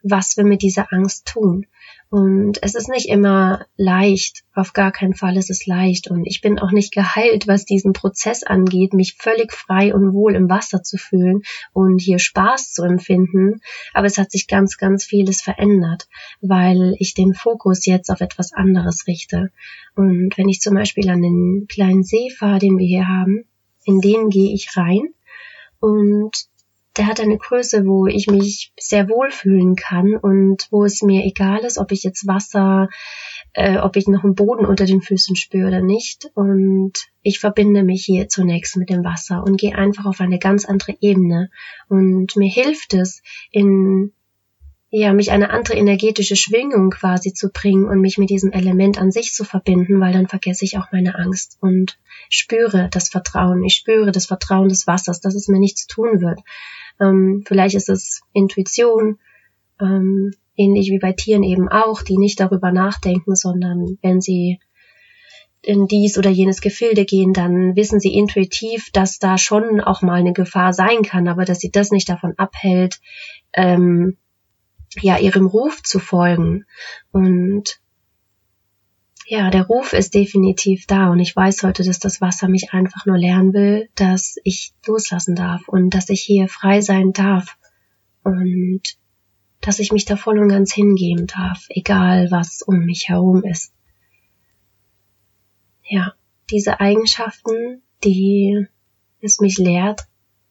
was 0.04 0.36
wir 0.36 0.44
mit 0.44 0.62
dieser 0.62 0.92
Angst 0.92 1.26
tun. 1.26 1.66
Und 2.10 2.62
es 2.62 2.76
ist 2.76 2.88
nicht 2.88 3.08
immer 3.08 3.66
leicht, 3.76 4.44
auf 4.54 4.72
gar 4.72 4.92
keinen 4.92 5.14
Fall 5.14 5.36
ist 5.36 5.50
es 5.50 5.66
leicht. 5.66 6.08
Und 6.08 6.26
ich 6.26 6.42
bin 6.42 6.60
auch 6.60 6.70
nicht 6.70 6.92
geheilt, 6.92 7.48
was 7.48 7.64
diesen 7.64 7.92
Prozess 7.92 8.44
angeht, 8.44 8.92
mich 8.92 9.16
völlig 9.18 9.52
frei 9.52 9.92
und 9.92 10.12
wohl 10.12 10.36
im 10.36 10.48
Wasser 10.48 10.84
zu 10.84 10.96
fühlen 10.96 11.42
und 11.72 11.98
hier 12.00 12.20
Spaß 12.20 12.72
zu 12.72 12.84
empfinden. 12.84 13.60
Aber 13.94 14.06
es 14.06 14.18
hat 14.18 14.30
sich 14.30 14.46
ganz, 14.46 14.76
ganz 14.76 15.04
vieles 15.04 15.42
verändert, 15.42 16.06
weil 16.40 16.94
ich 16.98 17.14
den 17.14 17.34
Fokus 17.34 17.84
jetzt 17.86 18.10
auf 18.10 18.20
etwas 18.20 18.52
anderes 18.52 19.08
richte. 19.08 19.50
Und 19.96 20.36
wenn 20.36 20.48
ich 20.48 20.60
zum 20.60 20.74
Beispiel 20.74 21.08
an 21.08 21.22
den 21.22 21.66
kleinen 21.68 22.04
See 22.04 22.30
fahre, 22.30 22.60
den 22.60 22.78
wir 22.78 22.86
hier 22.86 23.08
haben, 23.08 23.44
in 23.84 24.00
den 24.00 24.28
gehe 24.28 24.54
ich 24.54 24.76
rein 24.76 25.08
und 25.80 26.46
der 26.96 27.06
hat 27.06 27.20
eine 27.20 27.38
Größe, 27.38 27.86
wo 27.86 28.06
ich 28.06 28.28
mich 28.28 28.72
sehr 28.78 29.08
wohl 29.08 29.30
fühlen 29.30 29.74
kann 29.74 30.16
und 30.16 30.68
wo 30.70 30.84
es 30.84 31.02
mir 31.02 31.24
egal 31.24 31.60
ist, 31.60 31.78
ob 31.78 31.90
ich 31.90 32.04
jetzt 32.04 32.26
Wasser, 32.26 32.88
äh, 33.52 33.78
ob 33.78 33.96
ich 33.96 34.06
noch 34.06 34.22
einen 34.22 34.36
Boden 34.36 34.64
unter 34.64 34.86
den 34.86 35.02
Füßen 35.02 35.34
spüre 35.34 35.68
oder 35.68 35.80
nicht. 35.80 36.30
Und 36.34 36.92
ich 37.22 37.40
verbinde 37.40 37.82
mich 37.82 38.04
hier 38.04 38.28
zunächst 38.28 38.76
mit 38.76 38.90
dem 38.90 39.04
Wasser 39.04 39.42
und 39.42 39.58
gehe 39.58 39.74
einfach 39.74 40.06
auf 40.06 40.20
eine 40.20 40.38
ganz 40.38 40.64
andere 40.64 40.96
Ebene. 41.00 41.50
Und 41.88 42.36
mir 42.36 42.50
hilft 42.50 42.94
es, 42.94 43.22
in 43.50 44.12
ja, 44.96 45.12
mich 45.12 45.32
eine 45.32 45.50
andere 45.50 45.74
energetische 45.74 46.36
Schwingung 46.36 46.90
quasi 46.90 47.32
zu 47.32 47.48
bringen 47.50 47.86
und 47.86 48.00
mich 48.00 48.16
mit 48.16 48.30
diesem 48.30 48.52
Element 48.52 48.96
an 48.96 49.10
sich 49.10 49.32
zu 49.32 49.42
verbinden, 49.42 50.00
weil 50.00 50.12
dann 50.12 50.28
vergesse 50.28 50.64
ich 50.64 50.78
auch 50.78 50.92
meine 50.92 51.16
Angst 51.16 51.58
und 51.60 51.98
spüre 52.30 52.88
das 52.92 53.08
Vertrauen. 53.08 53.64
Ich 53.64 53.74
spüre 53.74 54.12
das 54.12 54.26
Vertrauen 54.26 54.68
des 54.68 54.86
Wassers, 54.86 55.20
dass 55.20 55.34
es 55.34 55.48
mir 55.48 55.58
nichts 55.58 55.88
tun 55.88 56.20
wird. 56.20 56.38
Ähm, 57.00 57.44
vielleicht 57.46 57.74
ist 57.74 57.88
es 57.88 58.22
Intuition, 58.32 59.18
ähm, 59.80 60.32
ähnlich 60.56 60.90
wie 60.90 60.98
bei 60.98 61.12
Tieren 61.12 61.42
eben 61.42 61.68
auch, 61.68 62.02
die 62.02 62.16
nicht 62.16 62.40
darüber 62.40 62.72
nachdenken, 62.72 63.34
sondern 63.34 63.98
wenn 64.02 64.20
sie 64.20 64.60
in 65.62 65.86
dies 65.86 66.18
oder 66.18 66.30
jenes 66.30 66.60
Gefilde 66.60 67.04
gehen, 67.04 67.32
dann 67.32 67.74
wissen 67.74 67.98
sie 67.98 68.14
intuitiv, 68.14 68.90
dass 68.92 69.18
da 69.18 69.38
schon 69.38 69.80
auch 69.80 70.02
mal 70.02 70.20
eine 70.20 70.32
Gefahr 70.32 70.72
sein 70.72 71.02
kann, 71.02 71.26
aber 71.26 71.44
dass 71.44 71.58
sie 71.58 71.70
das 71.70 71.90
nicht 71.90 72.08
davon 72.08 72.34
abhält, 72.36 73.00
ähm, 73.54 74.18
ja, 75.00 75.18
ihrem 75.18 75.46
Ruf 75.46 75.82
zu 75.82 75.98
folgen. 75.98 76.66
Und 77.10 77.80
ja, 79.26 79.50
der 79.50 79.66
Ruf 79.66 79.92
ist 79.92 80.14
definitiv 80.14 80.86
da 80.86 81.10
und 81.10 81.18
ich 81.18 81.34
weiß 81.34 81.62
heute, 81.62 81.82
dass 81.82 81.98
das 81.98 82.20
Wasser 82.20 82.48
mich 82.48 82.72
einfach 82.72 83.06
nur 83.06 83.16
lernen 83.16 83.52
will, 83.52 83.88
dass 83.94 84.36
ich 84.44 84.72
loslassen 84.86 85.34
darf 85.34 85.68
und 85.68 85.90
dass 85.90 86.10
ich 86.10 86.22
hier 86.22 86.48
frei 86.48 86.80
sein 86.80 87.12
darf 87.12 87.56
und 88.22 88.82
dass 89.60 89.78
ich 89.78 89.92
mich 89.92 90.04
da 90.04 90.16
voll 90.16 90.38
und 90.38 90.48
ganz 90.48 90.74
hingeben 90.74 91.26
darf, 91.26 91.66
egal 91.70 92.30
was 92.30 92.62
um 92.62 92.84
mich 92.84 93.08
herum 93.08 93.44
ist. 93.44 93.72
Ja, 95.88 96.12
diese 96.50 96.80
Eigenschaften, 96.80 97.82
die 98.04 98.66
es 99.20 99.40
mich 99.40 99.56
lehrt, 99.56 100.02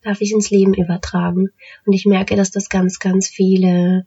darf 0.02 0.20
ich 0.20 0.32
ins 0.32 0.50
Leben 0.50 0.74
übertragen. 0.74 1.50
Und 1.86 1.92
ich 1.92 2.06
merke, 2.06 2.34
dass 2.36 2.50
das 2.50 2.68
ganz, 2.68 2.98
ganz 2.98 3.28
viele, 3.28 4.06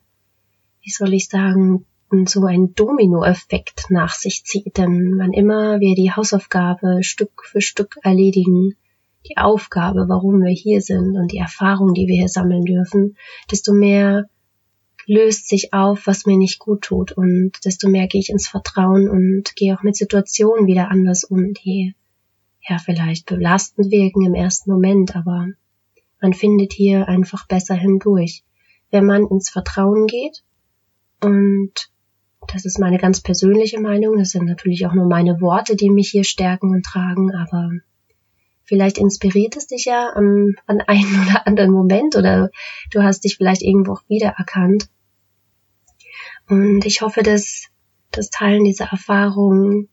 wie 0.82 0.92
soll 0.92 1.14
ich 1.14 1.30
sagen, 1.30 1.86
so 2.26 2.46
ein 2.46 2.74
Dominoeffekt 2.74 3.90
nach 3.90 4.14
sich 4.14 4.44
zieht. 4.46 4.78
Denn 4.78 5.16
wann 5.18 5.34
immer 5.34 5.80
wir 5.80 5.96
die 5.96 6.12
Hausaufgabe 6.12 7.04
Stück 7.04 7.44
für 7.46 7.62
Stück 7.62 7.98
erledigen, 8.04 8.76
die 9.30 9.38
Aufgabe, 9.38 10.06
warum 10.08 10.42
wir 10.42 10.52
hier 10.52 10.82
sind 10.82 11.18
und 11.18 11.32
die 11.32 11.38
Erfahrung, 11.38 11.94
die 11.94 12.08
wir 12.08 12.16
hier 12.16 12.30
sammeln 12.30 12.64
dürfen, 12.64 13.18
desto 13.52 13.74
mehr 13.74 14.30
löst 15.06 15.48
sich 15.48 15.74
auf, 15.74 16.08
was 16.08 16.26
mir 16.26 16.38
nicht 16.38 16.60
gut 16.60 16.82
tut 16.82 17.12
und 17.14 17.54
desto 17.64 17.90
mehr 17.90 18.08
gehe 18.08 18.22
ich 18.22 18.30
ins 18.30 18.48
Vertrauen 18.48 19.10
und 19.10 19.56
gehe 19.56 19.76
auch 19.76 19.84
mit 19.84 19.96
Situationen 19.96 20.68
wieder 20.68 20.90
anders 20.92 21.24
um, 21.24 21.54
die 21.54 21.96
ja 22.68 22.78
vielleicht 22.78 23.26
belastend 23.26 23.92
wirken 23.92 24.26
im 24.26 24.34
ersten 24.34 24.72
Moment, 24.72 25.16
aber 25.16 25.48
Man 26.22 26.34
findet 26.34 26.74
hier 26.74 27.08
einfach 27.08 27.48
besser 27.48 27.76
hindurch. 27.76 28.44
Wenn 28.90 29.06
man 29.06 29.28
ins 29.28 29.50
Vertrauen 29.50 30.08
geht 30.08 30.44
und 31.22 31.90
das 32.52 32.66
ist 32.66 32.80
meine 32.80 32.98
ganz 32.98 33.22
persönliche 33.22 33.80
Meinung, 33.80 34.18
das 34.18 34.30
sind 34.30 34.46
natürlich 34.46 34.86
auch 34.86 34.94
nur 34.94 35.06
meine 35.06 35.42
Worte, 35.42 35.76
die 35.76 35.90
mich 35.90 36.10
hier 36.10 36.24
stärken 36.24 36.70
und 36.70 36.86
tragen, 36.86 37.36
aber 37.36 37.72
vielleicht 38.64 38.98
inspiriert 38.98 39.56
es 39.56 39.68
dich 39.68 39.86
ja 39.86 40.10
an, 40.10 40.56
an 40.66 40.82
einen 40.82 41.22
oder 41.28 41.48
anderen 41.48 41.72
Moment 41.72 42.16
oder 42.16 42.50
du 42.92 43.04
hast 43.04 43.24
dich 43.24 43.38
vielleicht 43.38 43.62
irgendwo 43.62 43.94
auch 43.94 44.04
wiedererkannt. 44.08 44.90
Und 46.50 46.86
ich 46.86 47.02
hoffe, 47.02 47.24
dass 47.24 47.66
das 48.12 48.30
Teilen 48.30 48.64
dieser 48.64 48.86
Erfahrungen 48.86 49.90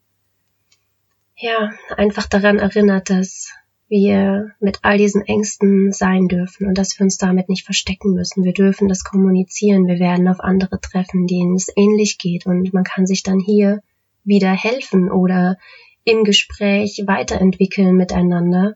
ja 1.36 1.72
einfach 1.96 2.26
daran 2.26 2.58
erinnert, 2.58 3.10
dass 3.10 3.52
wir 3.88 4.52
mit 4.60 4.78
all 4.82 4.98
diesen 4.98 5.22
Ängsten 5.22 5.92
sein 5.92 6.28
dürfen 6.28 6.66
und 6.66 6.78
dass 6.78 6.98
wir 6.98 7.04
uns 7.04 7.18
damit 7.18 7.48
nicht 7.48 7.64
verstecken 7.64 8.14
müssen. 8.14 8.44
Wir 8.44 8.52
dürfen 8.52 8.88
das 8.88 9.04
kommunizieren. 9.04 9.86
Wir 9.86 9.98
werden 9.98 10.28
auf 10.28 10.40
andere 10.40 10.80
treffen, 10.80 11.26
denen 11.26 11.54
es 11.54 11.68
ähnlich 11.76 12.18
geht 12.18 12.46
und 12.46 12.72
man 12.72 12.84
kann 12.84 13.06
sich 13.06 13.22
dann 13.22 13.38
hier 13.38 13.82
wieder 14.24 14.52
helfen 14.52 15.10
oder 15.10 15.58
im 16.04 16.24
Gespräch 16.24 17.02
weiterentwickeln 17.06 17.96
miteinander. 17.96 18.74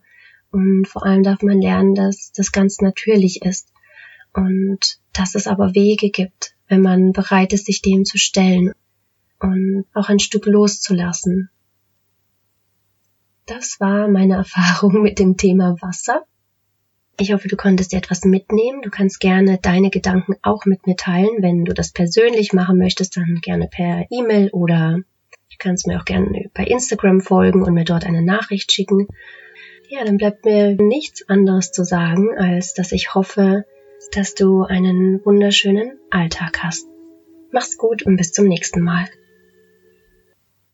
Und 0.51 0.87
vor 0.87 1.05
allem 1.05 1.23
darf 1.23 1.41
man 1.41 1.61
lernen, 1.61 1.95
dass 1.95 2.31
das 2.31 2.51
ganz 2.51 2.81
natürlich 2.81 3.41
ist 3.43 3.71
und 4.33 4.99
dass 5.13 5.35
es 5.35 5.47
aber 5.47 5.75
Wege 5.75 6.09
gibt, 6.09 6.55
wenn 6.67 6.81
man 6.81 7.11
bereit 7.13 7.53
ist, 7.53 7.65
sich 7.65 7.81
dem 7.81 8.05
zu 8.05 8.17
stellen 8.17 8.73
und 9.39 9.85
auch 9.93 10.09
ein 10.09 10.19
Stück 10.19 10.45
loszulassen 10.45 11.49
das 13.49 13.79
war 13.79 14.07
meine 14.07 14.35
Erfahrung 14.35 15.01
mit 15.01 15.19
dem 15.19 15.37
Thema 15.37 15.75
Wasser. 15.81 16.23
Ich 17.19 17.33
hoffe, 17.33 17.49
du 17.49 17.57
konntest 17.57 17.91
dir 17.91 17.97
etwas 17.97 18.23
mitnehmen. 18.23 18.81
Du 18.81 18.89
kannst 18.89 19.19
gerne 19.19 19.59
deine 19.61 19.89
Gedanken 19.89 20.35
auch 20.41 20.65
mit 20.65 20.87
mir 20.87 20.95
teilen. 20.95 21.41
Wenn 21.41 21.65
du 21.65 21.73
das 21.73 21.91
persönlich 21.91 22.53
machen 22.53 22.77
möchtest, 22.77 23.17
dann 23.17 23.39
gerne 23.41 23.67
per 23.67 24.05
E-Mail 24.09 24.49
oder 24.51 24.99
du 25.31 25.57
kannst 25.57 25.85
mir 25.85 25.99
auch 25.99 26.05
gerne 26.05 26.49
bei 26.53 26.63
Instagram 26.63 27.19
folgen 27.19 27.63
und 27.63 27.73
mir 27.73 27.83
dort 27.83 28.05
eine 28.05 28.21
Nachricht 28.21 28.71
schicken. 28.71 29.07
Ja, 29.89 30.05
dann 30.05 30.17
bleibt 30.17 30.45
mir 30.45 30.75
nichts 30.75 31.27
anderes 31.27 31.71
zu 31.71 31.83
sagen, 31.83 32.37
als 32.37 32.73
dass 32.73 32.93
ich 32.93 33.15
hoffe, 33.15 33.65
dass 34.13 34.35
du 34.35 34.63
einen 34.63 35.25
wunderschönen 35.25 35.97
Alltag 36.09 36.63
hast. 36.63 36.87
Mach's 37.51 37.77
gut 37.77 38.03
und 38.03 38.15
bis 38.15 38.31
zum 38.31 38.47
nächsten 38.47 38.81
Mal. 38.81 39.09